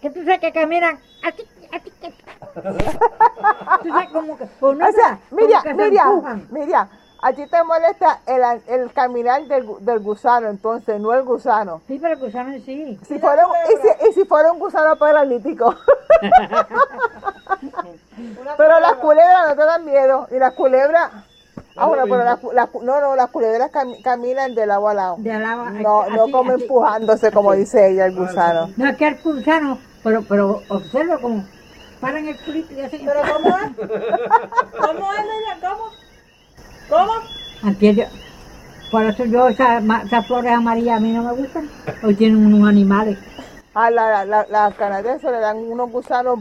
[0.00, 2.14] que tú sabes que caminan así, así, que-
[3.82, 6.04] Tú sabes como que, no O sea, mira, mira,
[6.50, 6.88] mira,
[7.26, 11.80] a ti te molesta el, el caminar del, del gusano, entonces, no el gusano.
[11.88, 12.98] Sí, pero el gusano sí.
[13.08, 15.74] Si fuera, y, si, y si fuera un gusano paralítico.
[18.56, 20.28] pero las culebras no te dan miedo.
[20.30, 21.10] Y las culebras.
[21.76, 25.16] Ah, bueno, pero las, cu- no, no, las culebras cami- caminan de lado a lado.
[25.18, 26.62] De alaba, No, no así, como así.
[26.62, 28.70] empujándose, como dice ella, el gusano.
[28.76, 31.42] No, es que el gusano, pero, pero observa como
[32.00, 33.76] paran el culito y hacen ¿Pero cómo es?
[34.78, 35.60] ¿Cómo es?
[35.60, 36.03] ¿Cómo?
[36.88, 37.12] ¿Cómo?
[37.62, 38.04] Antier yo-
[38.90, 39.82] por eso yo esas,
[40.26, 41.68] flores amarillas a mí no me gustan.
[42.02, 43.18] Hoy tienen unos animales.
[43.74, 46.38] A la, la, la canadienses le dan unos gusanos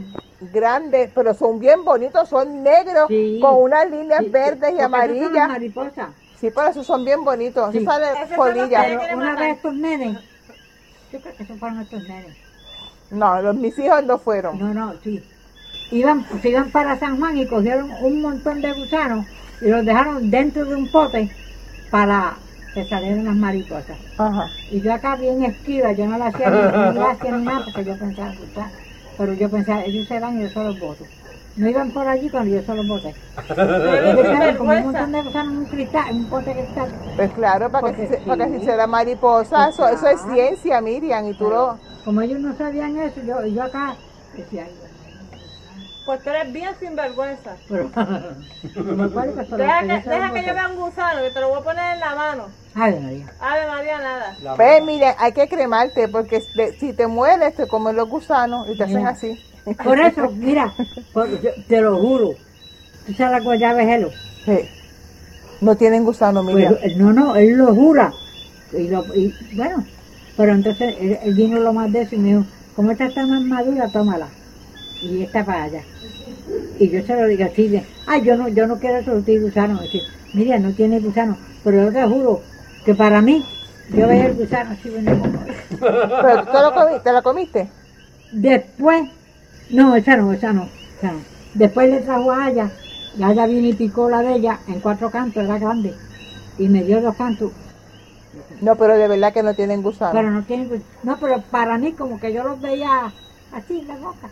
[0.54, 3.40] grandes, pero son bien bonitos, son negros, Sí.
[3.42, 5.48] con unas líneas Sí, verdes y amarillas.
[5.48, 6.10] mariposas.
[6.40, 7.80] Sí, pero esos son bien bonitos, Sí.
[7.80, 9.40] Pero quieren una matar.
[9.48, 10.18] vez estos nenes,
[11.12, 12.36] yo creo que son para nuestros nenes.
[13.10, 14.60] No, los, mis hijos no fueron.
[14.60, 15.24] No, no, sí.
[15.92, 19.26] Iban, se iban para San Juan y cogieron un montón de gusanos
[19.64, 21.30] y los dejaron dentro de un pote
[21.90, 22.38] para
[22.74, 23.98] que salieran las mariposas.
[24.18, 24.52] Ajá.
[24.72, 27.86] Y yo acá bien esquiva, yo no le hacía ni, ni gracia ni nada porque
[27.86, 28.72] yo pensaba gustar.
[29.18, 31.06] Pero yo pensaba, ellos se van y yo se los boto.
[31.56, 33.16] No iban por allí cuando yo se los boté.
[33.48, 34.84] Como un vergüenza.
[34.84, 36.90] montón de gusanos en un cristal, en un pote de cristal.
[37.16, 38.60] Pues claro, para que, Porque se- para que sí.
[38.60, 41.80] si será mariposa, eso, eso es ciencia, Miriam, y tú lo...
[42.04, 43.96] Como ellos no sabían eso, yo, yo acá
[44.34, 44.76] decía, "Ay,
[46.06, 47.56] Pues tú eres bien sinvergüenza.
[47.68, 47.90] pero
[49.58, 52.00] Deja que deja que yo vea un gusano que te lo voy a poner en
[52.00, 52.48] la mano.
[52.76, 53.34] Ave María.
[53.40, 54.38] Ave María, nada.
[54.42, 58.68] La- Pues Miriam, hay que cremarte, porque de- si te mueres, te comen los gusanos
[58.70, 59.10] y te hacen Mira.
[59.10, 59.40] así.
[59.84, 60.74] Por eso, mira,
[61.14, 62.36] por- yo te lo juro.
[63.06, 64.12] ¿Tú sabes la guayaba de Gelo?
[64.46, 64.60] Sí.
[65.62, 66.44] No tienen gusano.
[66.44, 68.14] Pues, no, no, él lo jura.
[68.74, 69.86] Y, lo, y bueno,
[70.36, 73.26] pero entonces él, él vino lo más de eso y me dijo, como esta está
[73.26, 74.30] más madura, tómala.
[75.02, 75.84] Y esta para allá.
[76.80, 79.80] Y yo se lo digo así de, ay, yo no, yo no quiero surtir gusano.
[79.82, 81.38] Dice, mira, no tiene gusano.
[81.64, 82.42] Pero yo te juro
[82.84, 83.44] que para mí,
[83.90, 85.04] yo veía el gusano así como-
[86.22, 87.70] Pero tú te lo, comi- te lo comiste.
[88.32, 89.04] Después,
[89.70, 91.22] no, esa no, esa no, esa no.
[91.54, 92.72] Después le trajo a Aya,
[93.16, 95.94] y Aya vino y picó la de ella en cuatro cantos, era grande.
[96.58, 97.52] Y me dio dos cantos,
[98.62, 100.14] No, pero de verdad que no tienen gusano.
[100.14, 103.14] pero no tiene, no, pero para mí como que yo los veía
[103.52, 104.30] así en la boca.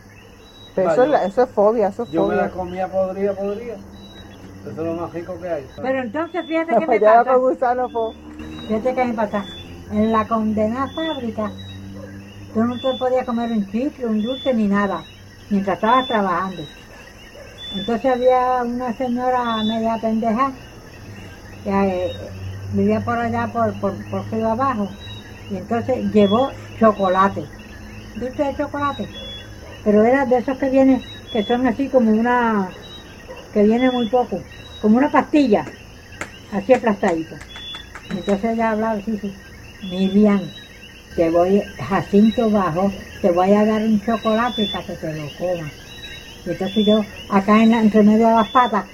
[0.74, 2.52] Pero eso, es la- eso es fobia, eso es Yo me la fobia.
[2.52, 3.78] comía podrida, podrida.
[4.62, 5.72] Eso es lo más rico que hay.
[5.82, 8.16] Pero entonces fíjate que me Ya pasa, con gusano, fo-
[8.66, 9.46] fíjate que me pasa,
[9.90, 11.54] en la condenada fábrica,
[12.54, 15.10] tú no te podías comer un chicle, un dulce ni nada,
[15.50, 16.70] mientras estabas trabajando.
[17.72, 20.60] Entonces había una señora media pendeja
[21.64, 22.14] que eh,
[22.70, 24.98] vivía por allá por, por, por Abajo
[25.50, 27.52] y entonces llevó chocolate.
[28.16, 29.14] ¿Dulce de chocolate?
[29.84, 32.74] Pero era de esos que vienen, que son así como una,
[33.54, 34.44] que viene muy poco,
[34.80, 35.66] como una pastilla,
[36.52, 37.38] así aplastadito.
[38.10, 39.32] Entonces ella hablaba así, dice,
[39.82, 40.42] Miriam,
[41.16, 45.74] te voy, Jacinto bajo, te voy a dar un chocolate para que te lo comas.
[46.46, 48.86] Entonces yo, acá en la- entre medio de las patas,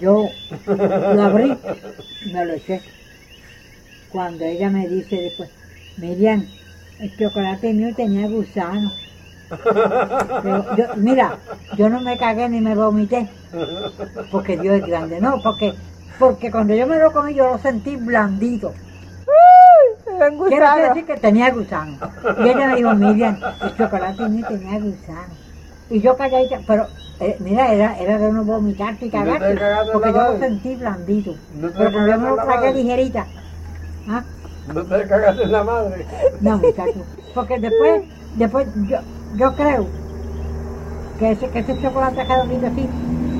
[0.00, 0.32] yo
[1.14, 1.58] lo abrí
[2.20, 2.82] me lo eché.
[4.08, 5.50] Cuando ella me dice después,
[5.96, 6.46] Miriam,
[6.98, 8.92] el chocolate mío tenía gusano.
[10.42, 11.26] Pero yo- mira,
[11.72, 13.20] yo no me cagué ni me vomité,
[14.30, 15.68] porque Dios es grande, no, porque,
[16.18, 18.70] porque cuando yo me lo comí yo lo sentí blandito.
[20.46, 22.00] Quiero decir que tenía gusano.
[22.36, 25.38] Y ella me dijo, Miriam, el chocolate mío tenía gusano.
[25.88, 29.54] Y yo calladita, pero eh, mira, era, era de uno vomitarte y ¿No te cagarte,
[29.58, 31.32] cagaste porque yo lo sentí blandito.
[31.50, 32.82] ¿No te Pero cuando yo me lo cagaste madre?
[32.82, 33.28] ligerita,
[34.06, 34.24] ¿ah?
[34.66, 36.06] No te cagas en la madre.
[36.40, 37.06] No, muchacho.
[37.34, 38.98] Porque después, después yo,
[39.36, 39.84] yo creo
[41.18, 42.84] que ese, que ese chocolate redondito así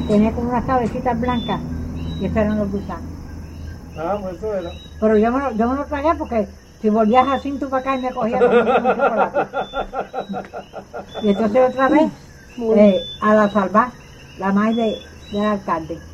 [0.09, 1.61] tenía como unas cabecitas blancas
[2.19, 3.13] y esos eran los gusanos.
[3.97, 4.73] Ah, pues eso era.
[4.99, 6.49] Pero yo me lo, yo me lo tragué porque
[6.81, 9.41] si volvía a Jacinto para acá y me cogía con un chocolate.
[11.21, 12.13] Y entonces otra vez
[12.69, 13.95] eh, a la salvar,
[14.37, 16.09] la madre de, del alcalde.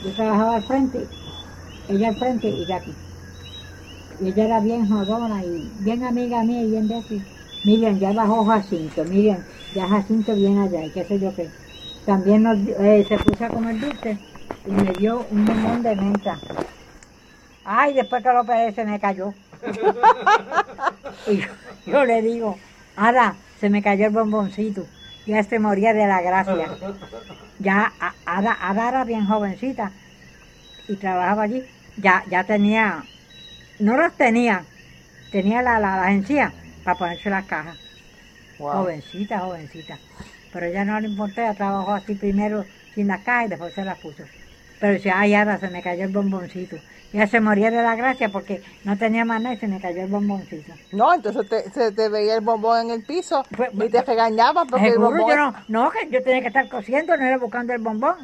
[0.00, 1.14] Yo trabajaba al frente,
[1.88, 2.98] ella al frente y yo aquí.
[4.16, 7.26] Y ella era bien jodona y bien amiga mía y bien de aquí.
[7.64, 9.38] Miriam, ya bajó Jacinto, Miriam,
[9.74, 11.48] ya Jacinto viene allá y qué sé yo qué.
[12.04, 14.18] También nos, eh, se puso a comer dulce
[14.66, 16.38] y me dio un limón de menta.
[17.64, 19.32] Ay, después que lo operé se me cayó.
[21.28, 21.46] y yo,
[21.86, 22.58] yo le digo,
[22.96, 24.84] Ada, se me cayó el bomboncito.
[25.26, 26.66] Ya se moría de la gracia.
[27.60, 27.92] Ya,
[28.26, 29.92] Ada, Ada era bien jovencita
[30.88, 31.64] y trabajaba allí.
[31.96, 33.04] Ya, ya tenía,
[33.78, 34.64] no las tenía,
[35.30, 36.52] tenía la, la, las encías
[36.84, 37.76] para ponerse las cajas.
[38.58, 39.98] Jovencita, jovencita.
[40.52, 42.64] Pero ella no le importó, ella trabajó así primero
[42.94, 44.22] sin las cajas y después se las puso.
[44.80, 46.76] Pero decía, ay, ahora se me cayó el bomboncito.
[47.12, 50.02] Ya se moría de la gracia porque no tenía más nada y se me cayó
[50.02, 50.72] el bomboncito.
[50.92, 54.66] No, entonces te, se te veía el bombón en el piso Pues, y te regañaban
[54.66, 55.28] porque el bombón...
[55.28, 58.16] yo no, no, que yo tenía que estar cosiendo, no era buscando el bombón.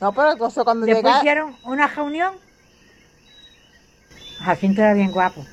[0.00, 1.18] No, pero entonces cuando Después llegaba...
[1.18, 2.34] hicieron una reunión.
[4.38, 5.44] Jacinto era bien guapo.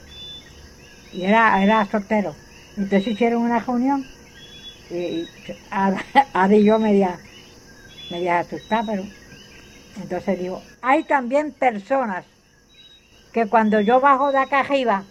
[1.12, 2.36] Y era, era soltero.
[2.78, 4.06] Entonces hicieron una reunión.
[4.90, 5.26] Y,
[5.72, 7.20] Ada y yo media,
[8.12, 9.04] media asustada, pero.
[10.02, 12.26] Entonces digo, hay también personas
[13.32, 15.04] que cuando yo bajo de acá arriba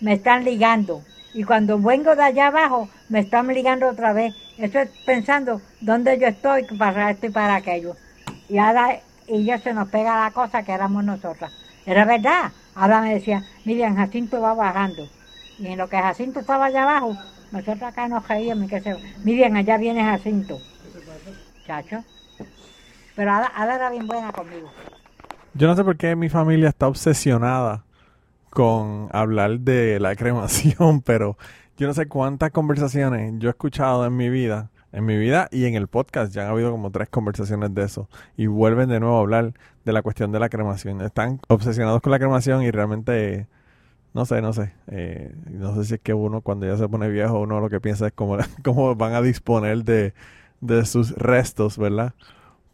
[0.00, 1.02] me están ligando.
[1.34, 4.34] Y cuando vengo de allá abajo me están ligando otra vez.
[4.58, 7.94] Eso es pensando dónde yo estoy para esto y para aquello.
[8.48, 11.52] Y Ada y yo se nos pega la cosa que éramos nosotras.
[11.84, 12.52] Era verdad.
[12.74, 15.08] Ada me decía, Miriam, Jacinto va bajando.
[15.58, 17.16] Y en lo que Jacinto estaba allá abajo,
[17.52, 18.96] nosotros acá nos reíamos y que se...
[19.24, 20.58] Miriam, allá viene Jacinto.
[21.66, 22.04] Chacho.
[23.14, 24.70] Pero Ada, Ada era bien buena conmigo.
[25.54, 27.84] Yo no sé por qué mi familia está obsesionada
[28.50, 31.36] con hablar de la cremación, pero
[31.78, 35.66] yo no sé cuántas conversaciones yo he escuchado en mi vida, en mi vida y
[35.66, 36.32] en el podcast.
[36.32, 39.52] Ya han habido como tres conversaciones de eso y vuelven de nuevo a hablar
[39.84, 41.00] de la cuestión de la cremación.
[41.00, 43.46] Están obsesionados con la cremación y realmente,
[44.16, 44.72] no sé, no sé.
[44.88, 47.80] eh, no sé si es que uno cuando ya se pone viejo, uno lo que
[47.80, 50.14] piensa es cómo, cómo van a disponer de,
[50.60, 52.14] de sus restos, ¿verdad?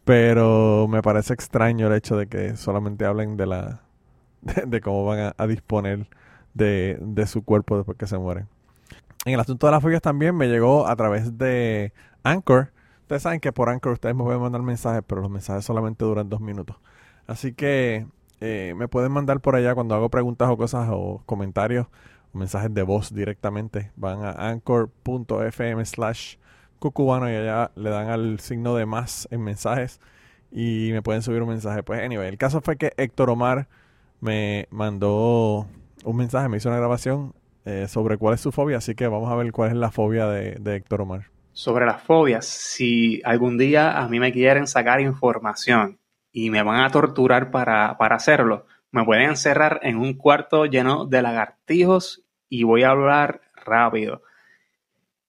[0.05, 3.83] Pero me parece extraño el hecho de que solamente hablen de la
[4.41, 6.07] de, cómo van a, a disponer
[6.53, 8.49] de, de su cuerpo después que se mueren.
[9.25, 12.73] En el asunto de las fobias también me llegó a través de Anchor.
[13.01, 16.29] Ustedes saben que por Anchor ustedes me pueden mandar mensajes, pero los mensajes solamente duran
[16.29, 16.77] dos minutos.
[17.27, 18.07] Así que
[18.45, 21.87] eh, me pueden mandar por allá cuando hago preguntas o cosas o comentarios
[22.33, 23.93] o mensajes de voz directamente.
[23.95, 26.35] Van a anchor.fm slash
[26.77, 30.01] cucubano y allá le dan al signo de más en mensajes
[30.51, 31.83] y me pueden subir un mensaje.
[31.83, 33.69] Pues, anyway, el caso fue que Héctor Omar
[34.19, 35.65] me mandó
[36.03, 39.31] un mensaje, me hizo una grabación eh, sobre cuál es su fobia, así que vamos
[39.31, 41.29] a ver cuál es la fobia de, de Héctor Omar.
[41.53, 45.97] sobre las fobias, si algún día a mí me quieren sacar información
[46.33, 51.05] y me van a torturar para, para hacerlo, me pueden encerrar en un cuarto lleno
[51.05, 54.23] de lagartijos y voy a hablar rápido.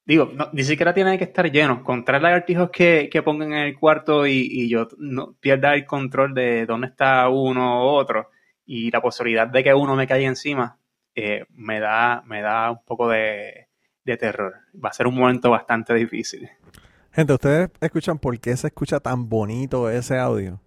[0.06, 1.82] Digo, no, ni siquiera tiene que estar lleno.
[1.82, 5.86] Con tres lagartijos que, que pongan en el cuarto y, y yo no pierda el
[5.86, 8.30] control de dónde está uno u otro
[8.66, 10.78] y la posibilidad de que uno me caiga encima,
[11.14, 13.68] eh, me, da, me da un poco de,
[14.04, 14.54] de terror.
[14.82, 16.48] Va a ser un momento bastante difícil.
[17.12, 20.60] Gente, ¿ustedes escuchan por qué se escucha tan bonito ese audio?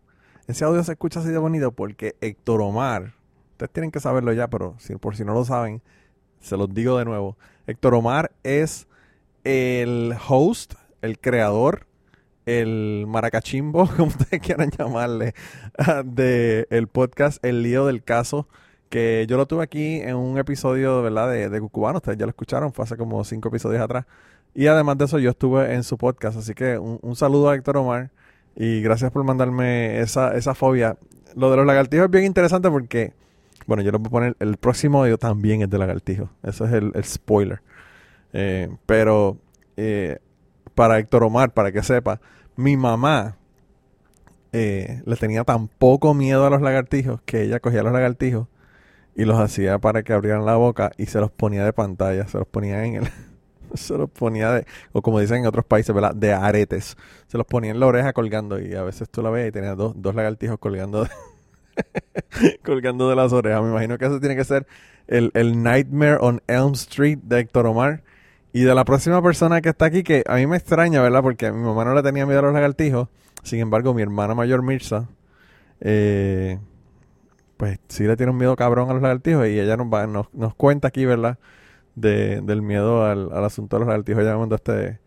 [0.47, 3.13] Ese audio se escucha así de bonito porque Héctor Omar,
[3.51, 5.81] ustedes tienen que saberlo ya, pero si, por si no lo saben,
[6.39, 7.37] se los digo de nuevo.
[7.67, 8.87] Héctor Omar es
[9.43, 11.85] el host, el creador,
[12.45, 15.33] el maracachimbo, como ustedes quieran llamarle,
[16.05, 18.47] de el podcast El lío del caso,
[18.87, 21.29] que yo lo tuve aquí en un episodio, ¿verdad?
[21.29, 24.05] De, de Cucubano, ustedes ya lo escucharon, fue hace como cinco episodios atrás.
[24.55, 27.55] Y además de eso, yo estuve en su podcast, así que un, un saludo a
[27.55, 28.11] Héctor Omar
[28.57, 30.97] y gracias por mandarme esa, esa fobia.
[31.35, 33.13] Lo de los lagartijos es bien interesante porque,
[33.67, 36.73] bueno, yo lo voy a poner, el próximo audio también es de lagartijos, eso es
[36.73, 37.61] el, el spoiler.
[38.33, 39.37] Eh, pero
[39.77, 40.17] eh,
[40.73, 42.19] para Héctor Omar, para que sepa,
[42.55, 43.37] mi mamá
[44.53, 48.47] eh, le tenía tan poco miedo a los lagartijos que ella cogía los lagartijos
[49.15, 52.39] y los hacía para que abrieran la boca y se los ponía de pantalla, se
[52.39, 53.09] los ponía en el...
[53.73, 56.15] se los ponía de, o como dicen en otros países, ¿verdad?
[56.15, 56.97] De aretes.
[57.27, 59.75] Se los ponía en la oreja colgando y a veces tú la ves y tenía
[59.75, 61.09] dos, dos lagartijos colgando de,
[62.63, 63.61] colgando de las orejas.
[63.61, 64.67] Me imagino que eso tiene que ser
[65.07, 68.03] el, el Nightmare on Elm Street de Héctor Omar.
[68.53, 71.21] Y de la próxima persona que está aquí, que a mí me extraña, ¿verdad?
[71.21, 73.07] Porque mi mamá no le tenía miedo a los lagartijos.
[73.43, 75.07] Sin embargo, mi hermana mayor Mirza,
[75.79, 76.57] eh,
[77.57, 79.47] pues sí le tiene un miedo cabrón a los lagartijos.
[79.47, 81.37] Y ella nos, va, nos, nos cuenta aquí, ¿verdad?
[81.97, 84.21] De, del miedo al, al asunto de los lagartijos.
[84.21, 84.99] Ella me mandó este,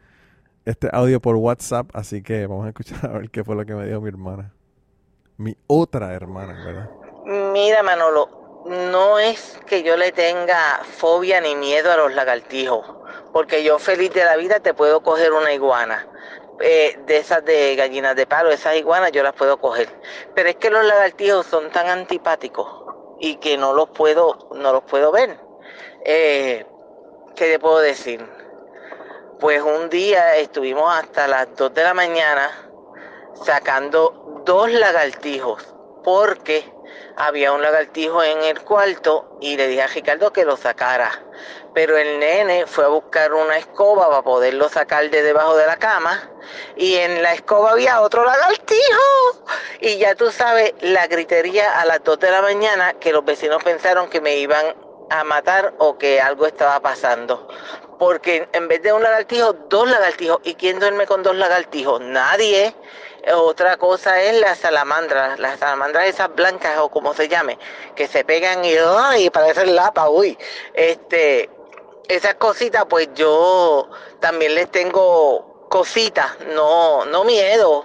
[0.65, 1.89] este audio por WhatsApp.
[1.95, 4.53] Así que vamos a escuchar a ver qué fue lo que me dijo mi hermana.
[5.37, 6.91] Mi otra hermana, ¿verdad?
[7.53, 12.85] Mira, Manolo, no es que yo le tenga fobia ni miedo a los lagartijos,
[13.33, 16.07] porque yo feliz de la vida te puedo coger una iguana.
[16.63, 19.89] Eh, de esas de gallinas de palo, esas iguanas yo las puedo coger.
[20.35, 22.69] Pero es que los lagartijos son tan antipáticos
[23.19, 25.39] y que no los puedo, no los puedo ver.
[26.05, 26.67] Eh,
[27.37, 28.27] ¿Qué te puedo decir?
[29.39, 32.51] Pues un día estuvimos hasta las 2 de la mañana
[33.45, 35.67] sacando dos lagartijos
[36.05, 36.71] porque
[37.17, 41.11] había un lagartijo en el cuarto y le dije a Ricardo que lo sacara.
[41.73, 45.77] Pero el nene fue a buscar una escoba para poderlo sacar de debajo de la
[45.77, 46.31] cama
[46.77, 49.45] y en la escoba había otro lagartijo.
[49.81, 53.63] Y ya tú sabes, la gritería a las 2 de la mañana que los vecinos
[53.63, 57.49] pensaron que me iban a matar o que algo estaba pasando.
[57.99, 60.41] Porque en vez de un lagartijo, dos lagartijos.
[60.45, 62.01] ¿Y quién duerme con dos lagartijos?
[62.01, 62.75] Nadie.
[63.35, 67.59] Otra cosa es las salamandras, las salamandras esas blancas o como se llame,
[67.95, 69.29] que se pegan y, ¡ay!
[69.29, 70.39] parecen lapa, uy.
[70.73, 71.51] Este,
[72.09, 77.85] esas cositas, pues yo también les tengo cositas, no, no miedo,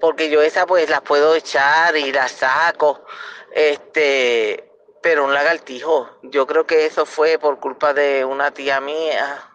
[0.00, 3.04] porque yo esas pues las puedo echar y las saco.
[3.52, 4.73] Este,
[5.04, 9.50] pero un lagartijo, yo creo que eso fue por culpa de una tía mía,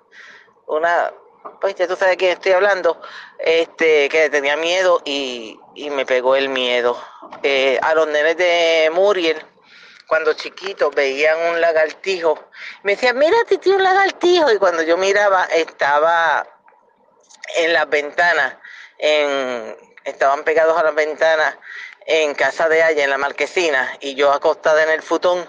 [0.68, 1.12] una,
[1.60, 3.02] pues ya tú sabes de quién estoy hablando,
[3.40, 7.04] este, que tenía miedo y, y me pegó el miedo.
[7.42, 9.44] Eh, a los nenes de Muriel,
[10.08, 12.38] cuando chiquitos veían un lagartijo,
[12.84, 16.46] me decían, mira, tiene un lagartijo, y cuando yo miraba estaba
[17.56, 18.56] en las ventanas,
[19.00, 21.58] en, estaban pegados a las ventanas
[22.10, 25.48] en casa de ella, en la marquesina, y yo acostada en el futón,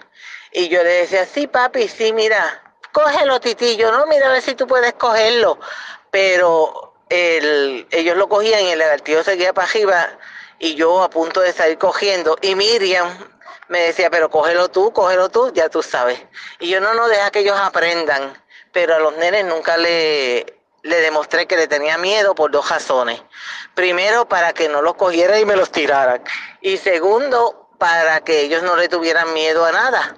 [0.53, 4.55] y yo le decía, sí, papi, sí, mira, cógelo, titillo, no, mira a ver si
[4.55, 5.59] tú puedes cogerlo,
[6.11, 10.07] pero el, ellos lo cogían y el lagartijo seguía para arriba,
[10.59, 13.09] y yo a punto de salir cogiendo, y Miriam
[13.68, 16.20] me decía, pero cógelo tú, cógelo tú, ya tú sabes.
[16.59, 18.37] Y yo no, no, deja que ellos aprendan,
[18.70, 23.23] pero a los nenes nunca le, le demostré que le tenía miedo por dos razones.
[23.75, 26.23] Primero, para que no los cogiera y me los tiraran.
[26.61, 30.17] Y segundo, para que ellos no le tuvieran miedo a nada.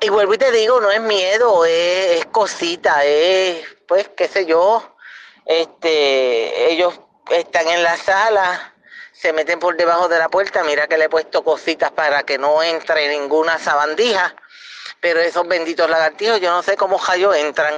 [0.00, 4.46] Y vuelvo y te digo, no es miedo, es, es cosita, es, pues, qué sé
[4.46, 4.96] yo,
[5.46, 6.98] este, ellos
[7.30, 8.74] están en la sala,
[9.12, 12.38] se meten por debajo de la puerta, mira que le he puesto cositas para que
[12.38, 14.34] no entre ninguna sabandija,
[15.00, 17.74] pero esos benditos lagartijos, yo no sé cómo rayos entran.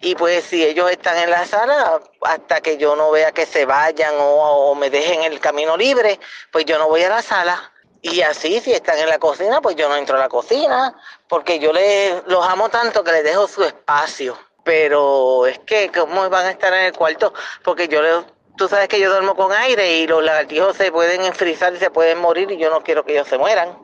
[0.00, 3.66] Y pues si ellos están en la sala, hasta que yo no vea que se
[3.66, 6.18] vayan o, me dejen el camino libre,
[6.50, 7.72] pues yo no voy a la sala.
[8.00, 10.96] Y así, si están en la cocina, pues yo no entro a la cocina,
[11.28, 14.38] porque yo les, los amo tanto que les dejo su espacio.
[14.64, 17.34] Pero es que, ¿cómo van a estar en el cuarto?
[17.62, 18.24] Porque yo les,
[18.56, 21.90] tú sabes que yo duermo con aire y los lagartijos se pueden enfrizar y se
[21.90, 23.76] pueden morir y yo no quiero que ellos se mueran.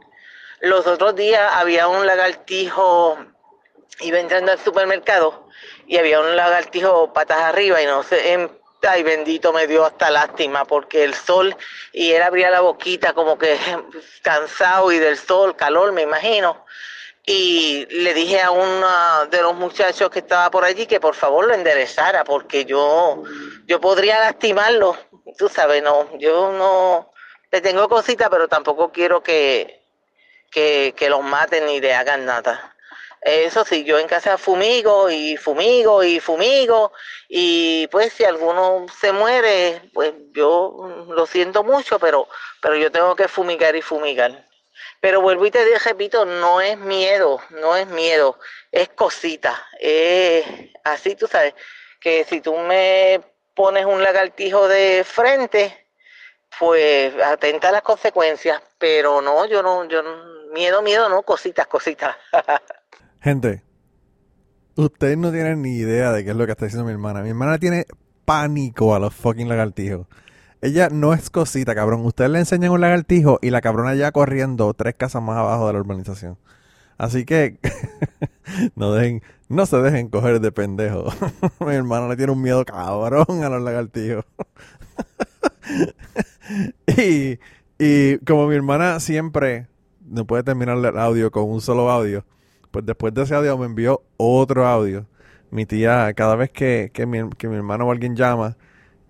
[0.60, 3.18] Los otros días había un lagartijo,
[4.00, 5.48] iba entrando al supermercado
[5.86, 8.50] y había un lagartijo patas arriba y no sé, en,
[8.82, 11.56] ay bendito me dio hasta lástima porque el sol
[11.92, 13.58] y él abría la boquita como que
[14.22, 16.64] cansado y del sol, calor me imagino.
[17.24, 21.46] y le dije a uno de los muchachos que estaba por allí que por favor
[21.46, 23.22] lo enderezara porque yo
[23.66, 24.96] yo podría lastimarlo
[25.38, 27.10] tú sabes no yo no
[27.50, 29.82] le tengo cositas pero tampoco quiero que
[30.50, 32.75] que, que los maten ni le hagan nada
[33.26, 36.92] eso sí, yo en casa fumigo y fumigo y fumigo
[37.28, 42.28] y pues si alguno se muere, pues yo lo siento mucho, pero,
[42.62, 44.46] pero yo tengo que fumigar y fumigar.
[45.00, 48.38] Pero vuelvo y te repito, no es miedo, no es miedo,
[48.70, 49.60] es cosita.
[49.80, 50.46] Es
[50.84, 51.54] así, tú sabes,
[52.00, 53.20] que si tú me
[53.54, 55.88] pones un lagartijo de frente,
[56.60, 60.16] pues atenta a las consecuencias, pero no, yo no, yo no,
[60.52, 62.16] miedo, miedo, no, cositas, cositas.
[63.26, 63.60] Gente,
[64.76, 67.24] ustedes no tienen ni idea de qué es lo que está diciendo mi hermana.
[67.24, 67.84] Mi hermana tiene
[68.24, 70.06] pánico a los fucking lagartijos.
[70.60, 72.06] Ella no es cosita, cabrón.
[72.06, 75.72] Ustedes le enseñan un lagartijo y la cabrona ya corriendo tres casas más abajo de
[75.72, 76.38] la urbanización.
[76.98, 77.58] Así que
[78.76, 78.94] no
[79.48, 81.12] no se dejen coger de pendejo.
[81.66, 84.24] mi hermana le tiene un miedo cabrón a los lagartijos.
[86.96, 87.40] y,
[87.76, 89.66] y como mi hermana siempre
[90.08, 92.24] no puede terminar el audio con un solo audio,
[92.70, 95.06] pues después de ese audio me envió otro audio.
[95.50, 98.56] Mi tía, cada vez que, que, mi, que mi hermano o alguien llama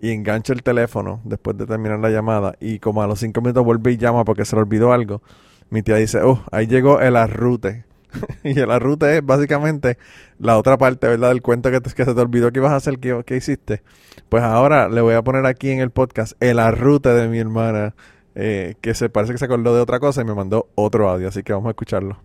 [0.00, 3.64] y engancha el teléfono después de terminar la llamada y como a los cinco minutos
[3.64, 5.22] vuelve y llama porque se le olvidó algo,
[5.70, 7.84] mi tía dice, oh, ahí llegó el arrute.
[8.44, 9.98] y el arrute es básicamente
[10.38, 11.30] la otra parte, ¿verdad?
[11.30, 13.82] Del cuento que, te, que se te olvidó que ibas a hacer, que, que hiciste.
[14.28, 17.94] Pues ahora le voy a poner aquí en el podcast el arrute de mi hermana,
[18.34, 21.28] eh, que se parece que se acordó de otra cosa y me mandó otro audio,
[21.28, 22.18] así que vamos a escucharlo.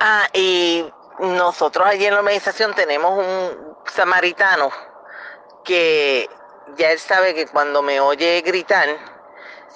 [0.00, 4.70] Ah, y nosotros allí en la organización tenemos un samaritano
[5.64, 6.28] que
[6.76, 8.88] ya él sabe que cuando me oye gritar,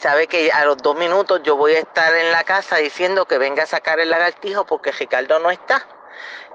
[0.01, 3.39] sabe que a los dos minutos yo voy a estar en la casa diciendo que
[3.39, 5.87] venga a sacar el lagartijo porque Ricardo no está.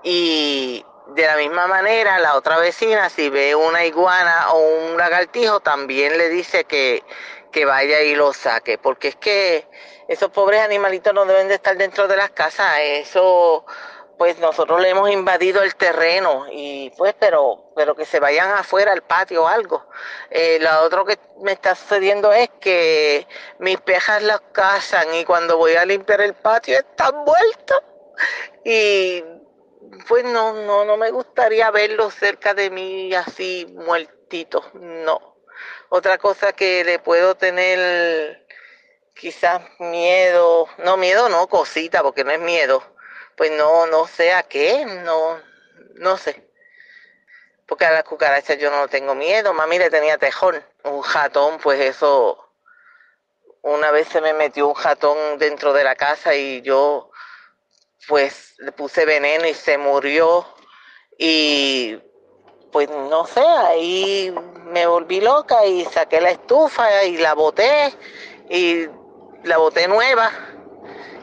[0.03, 5.59] Y de la misma manera, la otra vecina, si ve una iguana o un lagartijo,
[5.59, 7.03] también le dice que,
[7.51, 9.67] que vaya y lo saque, porque es que
[10.07, 13.65] esos pobres animalitos no deben de estar dentro de las casas, eso
[14.21, 18.91] pues nosotros le hemos invadido el terreno y pues pero pero que se vayan afuera
[18.91, 19.87] al patio o algo.
[20.29, 23.25] Eh, lo otro que me está sucediendo es que
[23.57, 27.81] mis pejas las cazan y cuando voy a limpiar el patio están muertos
[28.63, 29.23] y
[30.07, 35.30] pues no no no me gustaría verlos cerca de mí así muertitos, no.
[35.93, 38.47] Otra cosa que le puedo tener
[39.13, 42.81] quizás miedo, no miedo, no cosita, porque no es miedo,
[43.35, 45.37] pues no, no sé a qué, no,
[45.95, 46.49] no sé.
[47.65, 51.81] Porque a las cucarachas yo no tengo miedo, mami le tenía tejón, un jatón, pues
[51.81, 52.41] eso,
[53.61, 57.11] una vez se me metió un jatón dentro de la casa y yo
[58.07, 60.47] pues le puse veneno y se murió
[61.17, 61.99] y
[62.71, 64.33] pues no sé, ahí
[64.65, 67.93] me volví loca y saqué la estufa y la boté
[68.49, 68.87] y
[69.43, 70.31] la boté nueva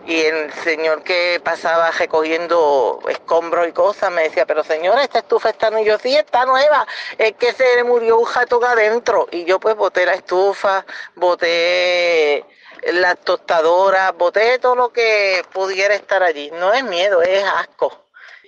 [0.09, 5.51] y el señor que pasaba recogiendo escombros y cosas me decía, pero señora, esta estufa
[5.51, 5.85] está nueva.
[5.85, 6.87] Y yo, sí, está nueva,
[7.19, 9.29] es que se le murió un jato adentro.
[9.31, 12.43] Y yo pues boté la estufa, boté
[12.91, 16.51] la tostadora, boté todo lo que pudiera estar allí.
[16.53, 18.07] No es miedo, es asco.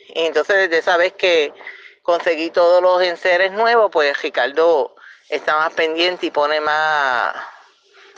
[0.09, 1.53] Y entonces desde esa vez que
[2.11, 4.97] conseguí todos los enseres nuevos, pues Ricardo
[5.29, 7.33] está más pendiente y pone más,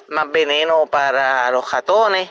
[0.08, 2.30] más veneno para los ratones,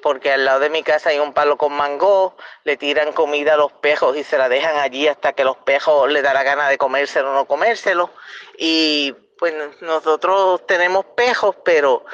[0.00, 2.34] porque al lado de mi casa hay un palo con mango,
[2.64, 6.10] le tiran comida a los pejos y se la dejan allí hasta que los pejos
[6.10, 8.08] le da la gana de comérselo o no comérselo.
[8.56, 9.52] Y pues
[9.82, 12.06] nosotros tenemos pejos, pero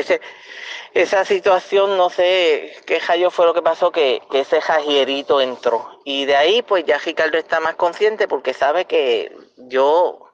[0.00, 0.20] ese,
[0.94, 6.00] esa situación, no sé qué jallo fue lo que pasó, que, que ese jajierito entró.
[6.04, 10.30] Y de ahí, pues ya Ricardo está más consciente porque sabe que yo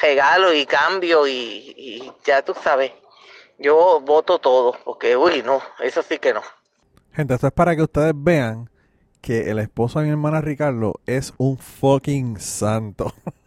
[0.00, 2.92] regalo y cambio y, y ya tú sabes,
[3.58, 6.42] yo voto todo, porque uy, no, eso sí que no.
[7.12, 8.68] Gente, esto es para que ustedes vean
[9.20, 13.12] que el esposo de mi hermana Ricardo es un fucking santo.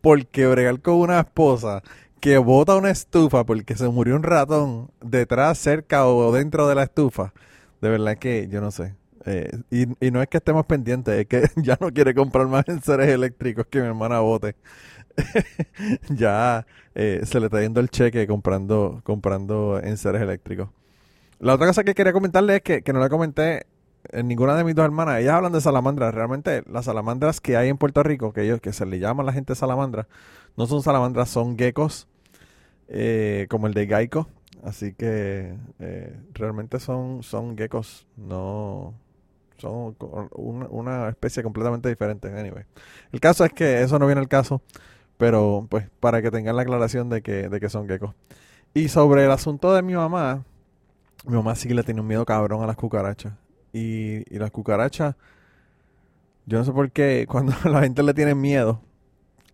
[0.00, 1.82] porque bregar con una esposa
[2.24, 6.84] que bota una estufa porque se murió un ratón detrás, cerca o dentro de la
[6.84, 7.34] estufa,
[7.82, 8.94] de verdad que yo no sé.
[9.26, 13.10] Eh, y, no es que estemos pendientes, es que ya no quiere comprar más enseres
[13.10, 14.56] eléctricos que mi hermana bote.
[16.08, 20.70] ya eh, se le está yendo el cheque comprando, comprando enseres eléctricos.
[21.40, 23.66] La otra cosa que quería comentarle es que, que no le comenté
[24.12, 25.20] en ninguna de mis dos hermanas.
[25.20, 26.14] Ellas hablan de salamandras.
[26.14, 29.32] Realmente las salamandras que hay en Puerto Rico, que ellos que se le llaman la
[29.34, 30.08] gente salamandra,
[30.56, 32.08] no son salamandras, son geckos
[32.88, 34.28] eh, como el de Geico.
[34.64, 38.94] Así que eh, realmente son, son geckos, no
[39.58, 39.94] Son
[40.32, 42.28] una, especie completamente diferente.
[42.28, 42.64] Anyway.
[43.12, 44.62] El caso es que eso no viene al caso,
[45.18, 48.14] pero pues para que tengan la aclaración de que, de que son geckos.
[48.72, 50.44] Y sobre el asunto de mi mamá,
[51.26, 53.34] mi mamá sí le tiene un miedo cabrón a las cucarachas.
[53.72, 55.14] Y, y las cucarachas,
[56.46, 58.80] yo no sé por qué cuando la gente le tiene miedo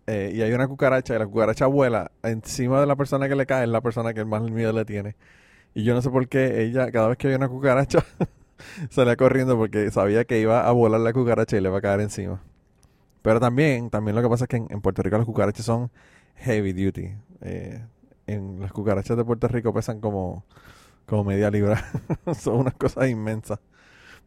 [0.07, 3.45] eh, y hay una cucaracha y la cucaracha vuela encima de la persona que le
[3.45, 5.15] cae, es la persona que más miedo le tiene.
[5.73, 8.03] Y yo no sé por qué ella, cada vez que ve una cucaracha,
[8.89, 12.01] salía corriendo porque sabía que iba a volar la cucaracha y le va a caer
[12.01, 12.41] encima.
[13.21, 15.91] Pero también, también lo que pasa es que en, en Puerto Rico las cucarachas son
[16.37, 17.13] heavy duty.
[17.41, 17.85] Eh,
[18.27, 20.45] en las cucarachas de Puerto Rico pesan como,
[21.05, 21.83] como media libra.
[22.37, 23.59] son unas cosas inmensas.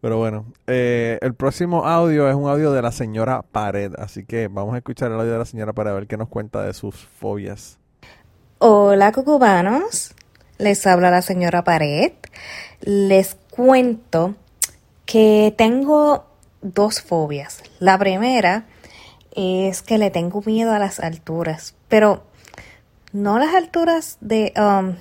[0.04, 3.94] Pero bueno, eh, el próximo audio es un audio de la señora Pared.
[3.96, 6.28] Así que vamos a escuchar el audio de la señora Pared a ver qué nos
[6.28, 7.78] cuenta de sus fobias.
[8.58, 10.14] Hola cucubanos,
[10.58, 12.12] les habla la señora Pared.
[12.82, 14.34] Les cuento
[15.06, 16.26] que tengo
[16.60, 17.62] dos fobias.
[17.78, 18.66] La primera
[19.34, 22.24] es que le tengo miedo a las alturas, pero
[23.14, 24.96] no las alturas de um,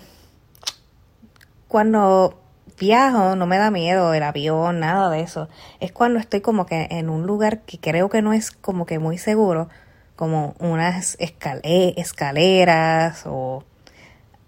[1.68, 2.40] cuando
[2.78, 5.50] viajo no me da miedo el avión, nada de eso.
[5.80, 9.00] Es cuando estoy como que en un lugar que creo que no es como que
[9.00, 9.70] muy seguro,
[10.16, 13.64] como unas escale- escaleras o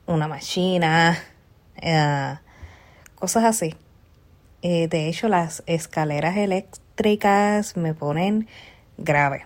[0.06, 1.18] una máquina,
[1.82, 2.36] eh,
[3.16, 3.76] cosas así.
[4.62, 8.48] Eh, de hecho, las escaleras eléctricas me ponen
[8.98, 9.46] grave.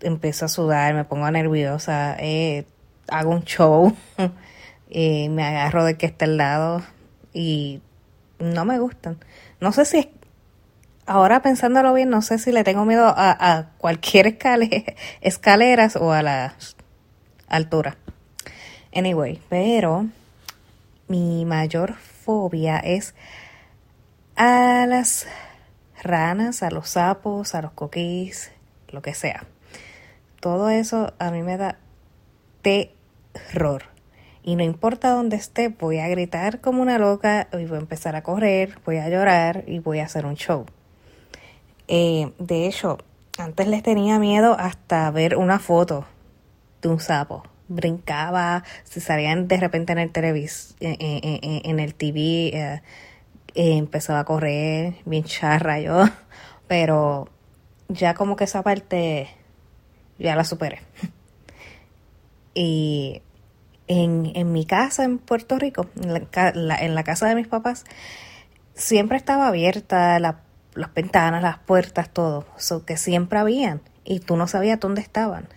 [0.00, 2.66] Empiezo a sudar, me pongo nerviosa, eh,
[3.08, 3.94] hago un show,
[4.90, 6.82] me agarro de que está al lado
[7.32, 7.80] y
[8.38, 9.18] no me gustan.
[9.60, 10.08] No sé si es,
[11.06, 13.14] ahora pensándolo bien, no sé si le tengo miedo a,
[13.56, 16.76] a cualquier escale, escaleras o a las
[17.48, 17.96] alturas.
[18.94, 20.06] Anyway, pero
[21.08, 23.14] mi mayor fobia es
[24.36, 25.26] a las
[26.02, 28.50] ranas, a los sapos, a los coquís,
[28.88, 29.44] lo que sea.
[30.40, 31.78] Todo eso a mí me da
[32.62, 33.91] terror.
[34.44, 38.16] Y no importa dónde esté, voy a gritar como una loca y voy a empezar
[38.16, 40.66] a correr, voy a llorar y voy a hacer un show.
[41.86, 42.98] Eh, de hecho,
[43.38, 46.06] antes les tenía miedo hasta ver una foto
[46.80, 47.44] de un sapo.
[47.68, 52.20] Brincaba, si salían de repente en el televis, en- en- en el TV,
[52.52, 52.82] eh,
[53.54, 56.02] eh, empezaba a correr, bien charra yo,
[56.68, 57.28] pero
[57.88, 59.28] ya como que esa parte
[60.18, 60.80] ya la superé.
[62.54, 63.22] Y
[63.88, 67.84] en, en mi casa en Puerto Rico, en la, casa de mis papás,
[68.74, 70.40] siempre estaba abierta la-
[70.74, 75.48] las ventanas, las puertas, todo, so que siempre habían y tú no sabías dónde estaban.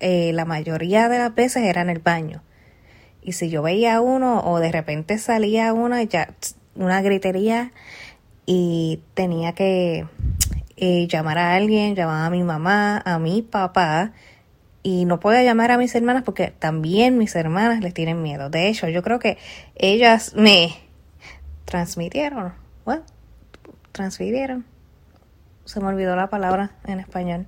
[0.00, 2.42] Eh, la mayoría de las veces era en el baño.
[3.22, 6.34] Y si yo veía uno o de repente salía una, ya
[6.74, 7.72] una gritería
[8.46, 10.06] y tenía que
[10.76, 14.12] eh, llamar a alguien, llamar a mi mamá, a mi papá
[14.82, 18.50] y no puedo llamar a mis hermanas porque también mis hermanas les tienen miedo.
[18.50, 19.38] De hecho, yo creo que
[19.76, 20.74] ellas me
[21.64, 22.52] transmitieron,
[22.84, 23.02] bueno,
[23.92, 24.64] transfirieron.
[25.64, 27.46] Se me olvidó la palabra en español.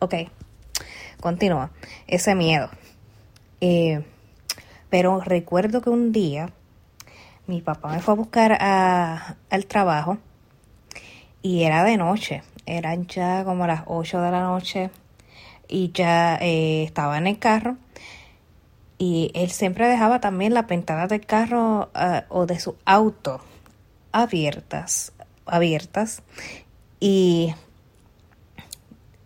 [0.00, 0.14] Ok,
[1.20, 1.70] continúa.
[2.08, 2.68] Ese miedo.
[3.60, 4.04] Eh,
[4.90, 6.50] pero recuerdo que un día
[7.46, 10.18] mi papá me fue a buscar a- al trabajo
[11.42, 12.42] y era de noche.
[12.66, 14.90] Eran ya como las 8 de la noche
[15.72, 17.76] y ya eh, estaba en el carro.
[18.98, 23.40] Y él siempre dejaba también las ventanas del carro ah, o de su auto
[24.12, 25.12] abiertas
[25.46, 26.22] abiertas.
[27.00, 27.54] Y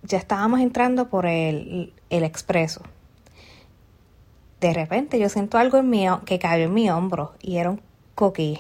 [0.03, 2.83] ya estábamos entrando por el, el expreso.
[4.61, 7.83] De repente yo siento algo en mi, que cayó en mi hombro y era un
[8.15, 8.59] coquí.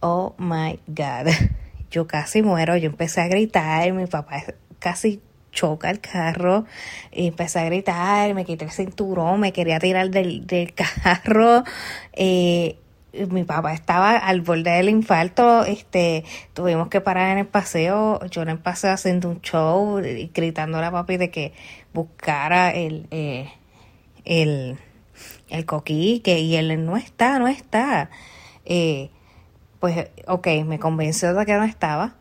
[0.00, 1.32] Oh my god.
[1.90, 4.44] Yo casi muero yo empecé a gritar mi papá
[4.78, 5.20] casi
[5.52, 6.64] choca el carro
[7.12, 10.72] y empecé a gritar me quité el cinturón me quería tirar del, del
[11.02, 11.64] carro
[12.12, 12.76] eh,
[13.12, 16.24] mi papá estaba al borde del infarto, este,
[16.54, 20.86] tuvimos que parar en el paseo, yo en el paseo haciendo un show y gritándole
[20.86, 21.52] a papi de que
[21.92, 23.50] buscara el, eh,
[24.24, 24.78] el,
[25.48, 25.66] el
[26.22, 28.10] que y él no está, no está.
[28.64, 29.10] Eh,
[29.80, 32.14] pues, ok, me convenció de que no estaba.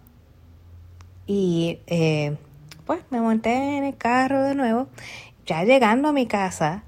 [1.27, 2.37] Y eh,
[2.89, 4.87] pues me monté en el carro de nuevo.
[5.45, 6.81] Ya llegando a mi casa,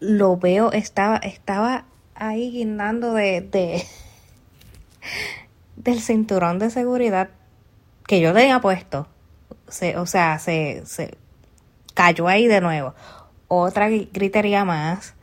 [0.00, 1.84] lo veo, estaba, estaba
[2.16, 3.84] ahí guindando de, de
[5.76, 7.28] del cinturón de seguridad
[8.08, 9.06] que yo tenía puesto.
[9.68, 11.16] Se, o sea, se, se
[11.94, 12.92] cayó ahí de nuevo.
[13.46, 15.14] Otra gri- gritería más.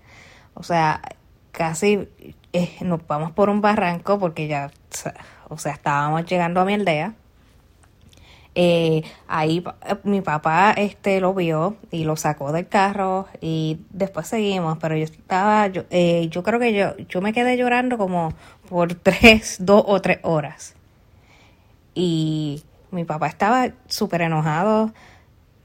[0.54, 1.02] O sea,
[1.52, 2.08] casi
[2.54, 4.72] eh, nos vamos por un barranco porque ya,
[5.50, 7.16] O sea, estábamos llegando a mi aldea.
[8.56, 14.28] Eh, ahí eh, mi papá este lo vio y lo sacó del carro y después
[14.28, 18.34] seguimos, pero yo estaba, yo, eh, yo creo que yo, yo me quedé llorando como
[18.68, 20.76] por tres, dos o tres horas.
[21.94, 24.92] Y mi papá estaba súper enojado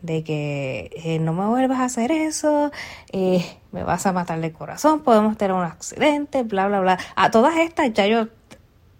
[0.02, 2.70] de que eh, no me vuelvas a hacer eso,
[3.12, 6.98] me vas a matar de corazón, podemos tener un accidente, bla, bla, bla.
[7.16, 8.28] A todas estas ya yo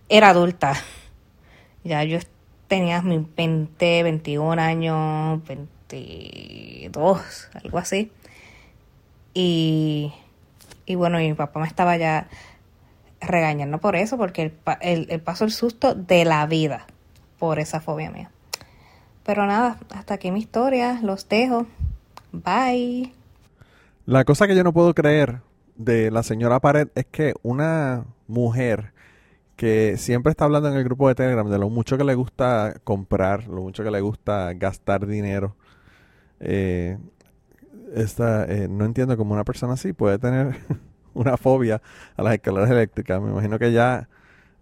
[0.09, 0.75] era adulta.
[1.85, 2.19] Ya yo
[2.69, 8.11] tenía mis 20, 21 años, 22, algo así.
[9.33, 10.13] Y,
[10.87, 12.29] y bueno, mi papá me estaba ya
[13.21, 16.87] regañando por eso, porque él- él pasó el susto de la vida
[17.39, 18.31] por esa fobia mía.
[19.25, 21.67] Pero nada, hasta aquí mi historia, los dejo.
[22.33, 23.13] Bye.
[24.07, 25.41] La cosa que yo no puedo creer
[25.77, 28.93] de la señora Pared es que una mujer
[29.57, 32.75] que siempre está hablando en el grupo de Telegram de lo mucho que le gusta
[32.85, 35.57] comprar, lo mucho que le gusta gastar dinero,
[36.41, 36.99] eh,
[37.95, 40.57] esta, eh, no entiendo cómo una persona así puede tener
[41.15, 41.81] una fobia
[42.17, 43.21] a las escaleras eléctricas.
[43.23, 44.09] Me imagino que ya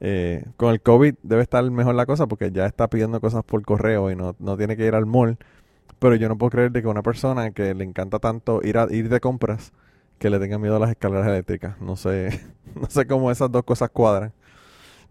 [0.01, 3.63] eh, con el COVID debe estar mejor la cosa porque ya está pidiendo cosas por
[3.65, 5.39] correo y no, no tiene que ir al mall.
[5.99, 8.87] Pero yo no puedo creer de que una persona que le encanta tanto ir a
[8.91, 9.73] ir de compras
[10.19, 11.81] que le tenga miedo a las escaleras eléctricas.
[11.81, 12.41] No sé,
[12.75, 14.33] no sé cómo esas dos cosas cuadran.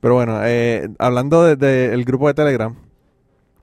[0.02, 2.76] Pero bueno, eh, hablando del de, el grupo de Telegram,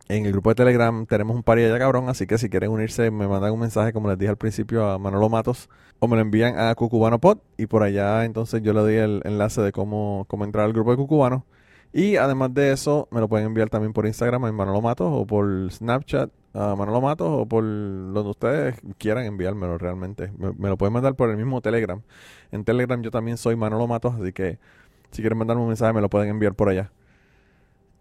[0.08, 3.10] en el grupo de Telegram tenemos un par ya cabrón, así que si quieren unirse
[3.10, 5.68] me mandan un mensaje, como les dije al principio, a Manolo Matos,
[5.98, 9.20] o me lo envían a Cucubano Pod, y por allá entonces yo le doy el
[9.24, 11.44] enlace de cómo, cómo entrar al grupo de Cucubano.
[11.92, 15.26] Y además de eso, me lo pueden enviar también por Instagram en Manolo Matos, o
[15.26, 20.30] por Snapchat a Manolo Matos, o por donde ustedes quieran enviármelo realmente.
[20.38, 22.00] Me, me lo pueden mandar por el mismo Telegram.
[22.52, 24.58] En Telegram yo también soy Manolo Matos, así que
[25.10, 26.90] si quieren mandarme un mensaje me lo pueden enviar por allá.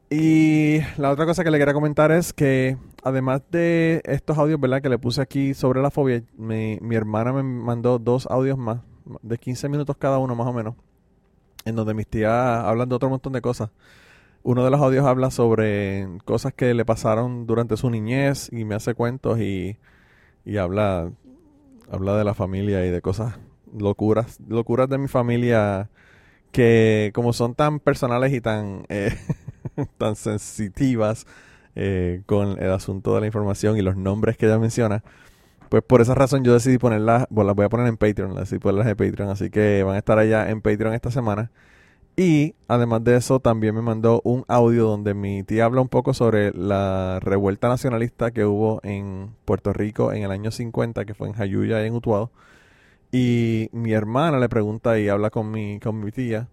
[0.10, 4.82] Y la otra cosa que le quería comentar es que además de estos audios, ¿verdad?
[4.82, 8.80] Que le puse aquí sobre la fobia, mi, mi hermana me mandó dos audios más,
[9.22, 10.76] de 15 minutos cada uno más o menos,
[11.66, 13.70] en donde mis tías hablan de otro montón de cosas.
[14.44, 18.76] Uno de los audios habla sobre cosas que le pasaron durante su niñez y me
[18.76, 19.78] hace cuentos y,
[20.46, 21.12] y habla,
[21.92, 23.38] habla de la familia y de cosas
[23.78, 25.90] locuras, locuras de mi familia
[26.52, 29.16] que como son tan personales y tan, eh,
[29.98, 31.26] tan sensitivas
[31.76, 35.04] eh, con el asunto de la información y los nombres que ella menciona,
[35.70, 38.46] pues por esa razón yo decidí ponerlas, bueno, las voy a poner en Patreon, las
[38.46, 41.52] decidí ponerlas en Patreon, así que van a estar allá en Patreon esta semana.
[42.20, 46.16] Y además de eso, también me mandó un audio donde mi tía habla un poco
[46.16, 51.28] sobre la revuelta nacionalista que hubo en Puerto Rico en el año 50, que fue
[51.28, 52.32] en Jayuya y en Utuado.
[53.12, 56.50] Y mi hermana le pregunta y habla con mi, con mi tía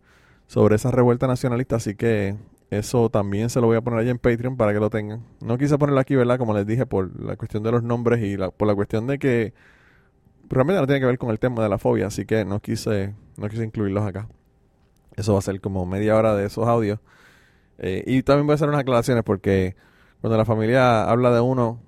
[0.46, 2.36] sobre esa revuelta nacionalista, así que
[2.70, 5.24] eso también se lo voy a poner allá en Patreon para que lo tengan.
[5.40, 6.38] No quise ponerlo aquí, ¿verdad?
[6.38, 9.18] Como les dije, por la cuestión de los nombres y la, por la cuestión de
[9.18, 9.54] que
[10.48, 13.14] realmente no tiene que ver con el tema de la fobia, así que no quise,
[13.36, 14.28] no quise incluirlos acá.
[15.16, 17.00] Eso va a ser como media hora de esos audios.
[17.78, 19.76] Eh, y también voy a hacer unas aclaraciones porque
[20.20, 21.80] cuando la familia habla de uno,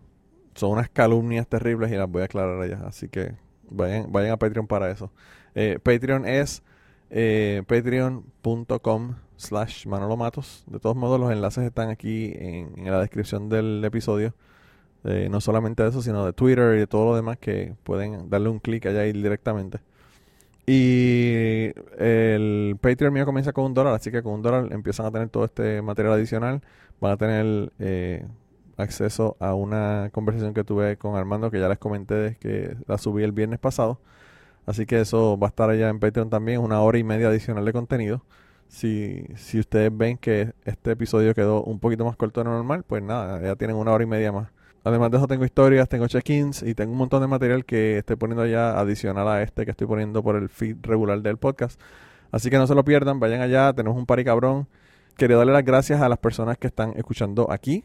[0.55, 2.83] son unas calumnias terribles y las voy a aclarar allá.
[2.87, 3.35] Así que
[3.71, 5.11] vayan, vayan a Patreon para eso.
[5.55, 6.63] Eh, Patreon es
[7.11, 10.65] eh, patreon.com slash Manolo Matos.
[10.67, 14.35] De todos modos, los enlaces están aquí en, la descripción del episodio.
[15.31, 18.49] No solamente de eso, sino de Twitter y de todo lo demás que pueden darle
[18.49, 19.79] un clic allá y ir directamente.
[20.67, 25.13] Y el Patreon mío comienza con un dólar, así que con un dólar empiezan a
[25.13, 26.61] tener todo este material adicional.
[27.01, 28.27] Van a tener eh,
[28.77, 33.23] acceso a una conversación que tuve con Armando, que ya les comenté que la subí
[33.23, 34.01] el viernes pasado.
[34.67, 37.65] Así que eso va a estar allá en Patreon también, una hora y media adicional
[37.65, 38.25] de contenido.
[38.69, 42.83] Si, si ustedes ven que este episodio quedó un poquito más corto de lo normal,
[42.83, 44.49] pues nada, ya tienen una hora y media más.
[44.83, 48.17] Además de eso tengo historias, tengo check-ins y tengo un montón de material que estoy
[48.17, 51.81] poniendo allá adicional a este que estoy poniendo por el feed regular del podcast.
[52.33, 54.69] Así que no se lo pierdan, vayan allá, tenemos un pari cabrón.
[55.17, 57.85] Quería darle las gracias a las personas que están escuchando aquí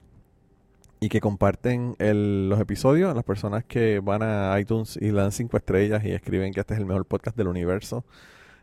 [1.04, 5.32] y que comparten el- los episodios, las personas que van a iTunes y le dan
[5.32, 8.06] cinco estrellas y escriben que este es el mejor podcast del universo.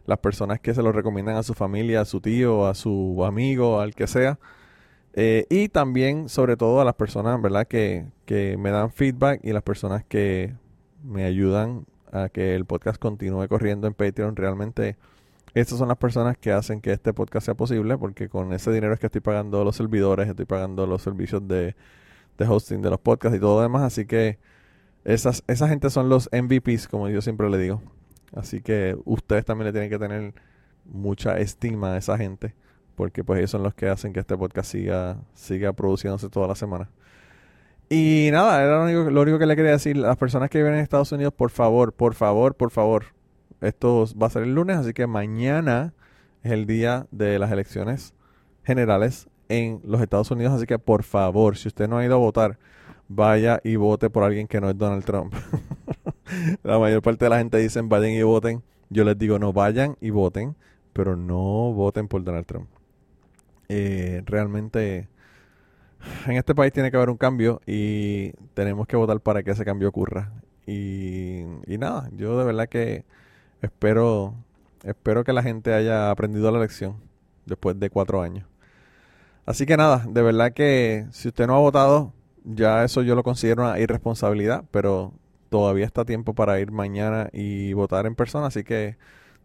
[0.07, 3.80] Las personas que se lo recomiendan a su familia, a su tío, a su amigo,
[3.80, 4.39] al que sea.
[5.14, 9.53] Eh, y también, sobre todo, a las personas, ¿verdad?, que, que me dan feedback y
[9.53, 10.55] las personas que
[11.03, 14.36] me ayudan a que el podcast continúe corriendo en Patreon.
[14.36, 14.97] Realmente,
[15.55, 18.95] estas son las personas que hacen que este podcast sea posible, porque con ese dinero
[18.95, 21.74] es que estoy pagando los servidores, estoy pagando los servicios de,
[22.39, 23.82] de hosting de los podcasts y todo lo demás.
[23.82, 24.39] Así que
[25.05, 27.82] esas, esa gente son los MVPs, como yo siempre le digo.
[28.34, 30.34] Así que ustedes también le tienen que tener
[30.84, 32.55] mucha estima a esa gente
[32.99, 36.57] porque pues ellos son los que hacen que este podcast siga, siga produciéndose toda la
[36.57, 36.91] semana.
[37.89, 39.97] Y nada, era lo único, lo único que le quería decir.
[39.97, 43.05] Las personas que viven en Estados Unidos, por favor, por favor, por favor.
[43.61, 45.95] Esto va a ser el lunes, así que mañana
[46.43, 48.14] es el día de las elecciones
[48.64, 50.55] generales en los Estados Unidos.
[50.55, 52.59] Así que por favor, si usted no ha ido a votar,
[53.09, 55.34] vaya y vote por alguien que no es Donald Trump.
[56.62, 58.62] la mayor parte de la gente dicen vayan y voten.
[58.90, 60.57] Yo les digo no vayan y voten,
[60.92, 62.68] pero no voten por Donald Trump.
[63.68, 65.09] Eh, realmente
[66.26, 69.64] en este país tiene que haber un cambio y tenemos que votar para que ese
[69.64, 70.32] cambio ocurra.
[70.66, 73.05] Y, y nada, yo de verdad que
[73.62, 74.34] espero,
[74.84, 76.96] espero que la gente haya aprendido la lección
[77.46, 78.46] después de cuatro años.
[79.49, 82.12] Así que nada, de verdad que si usted no ha votado,
[82.44, 85.14] ya eso yo lo considero una irresponsabilidad, pero
[85.49, 88.99] todavía está tiempo para ir mañana y votar en persona, así que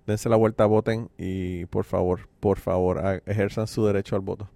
[0.05, 4.49] dense la vuelta, voten y por favor, por favor, ejerzan su derecho al voto.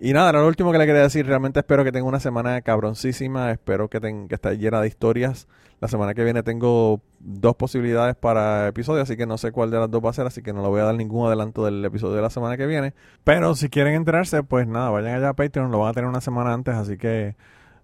[0.00, 1.26] Y nada, era lo último que le quería decir.
[1.26, 3.50] Realmente espero que tenga una semana cabroncísima.
[3.50, 5.48] Espero que, que esté llena de historias.
[5.80, 9.78] La semana que viene tengo dos posibilidades para episodios, así que no sé cuál de
[9.78, 11.84] las dos va a ser, así que no le voy a dar ningún adelanto del
[11.84, 12.94] episodio de la semana que viene.
[13.24, 16.20] Pero si quieren enterarse, pues nada, vayan allá a Patreon, lo van a tener una
[16.20, 17.34] semana antes, así que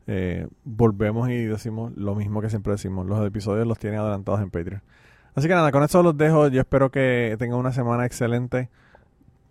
[0.07, 3.07] eh, volvemos y decimos lo mismo que siempre decimos.
[3.07, 4.83] Los episodios los tienen adelantados en Patreon.
[5.35, 6.49] Así que nada, con eso los dejo.
[6.49, 8.71] Yo espero que tengan una semana excelente.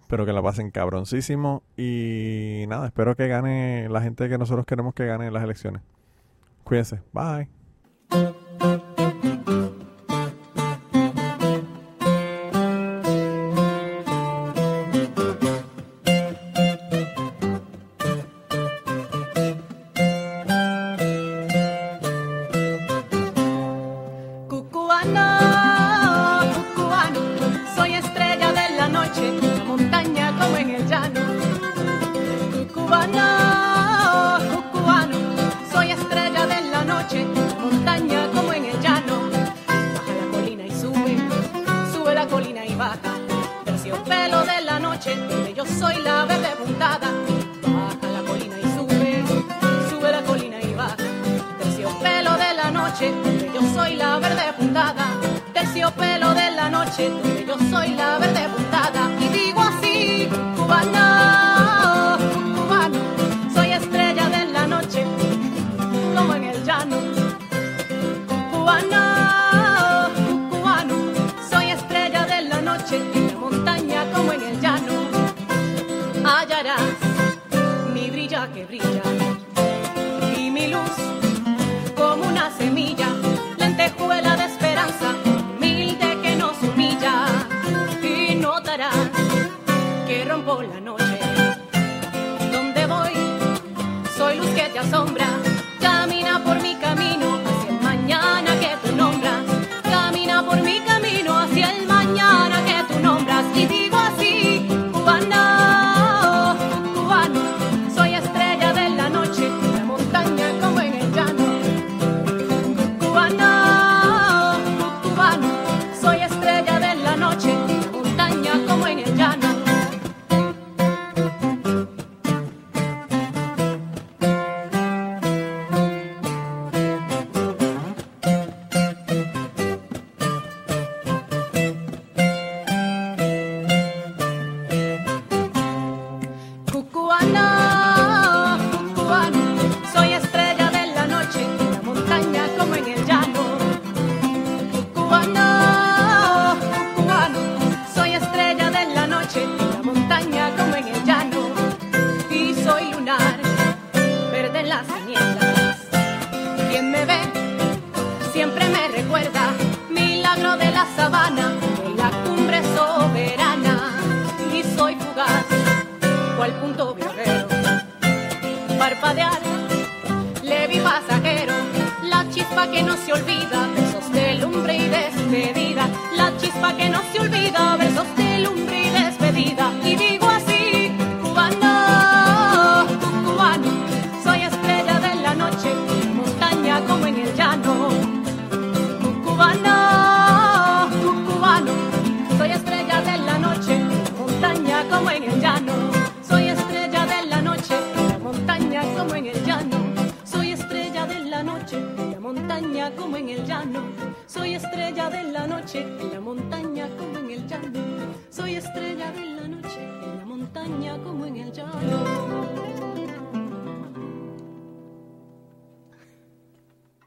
[0.02, 1.64] Espero que la pasen cabroncísimo.
[1.76, 5.82] Y nada, espero que gane la gente que nosotros queremos que gane las elecciones.
[6.64, 7.02] Cuídense.
[7.12, 7.50] Bye.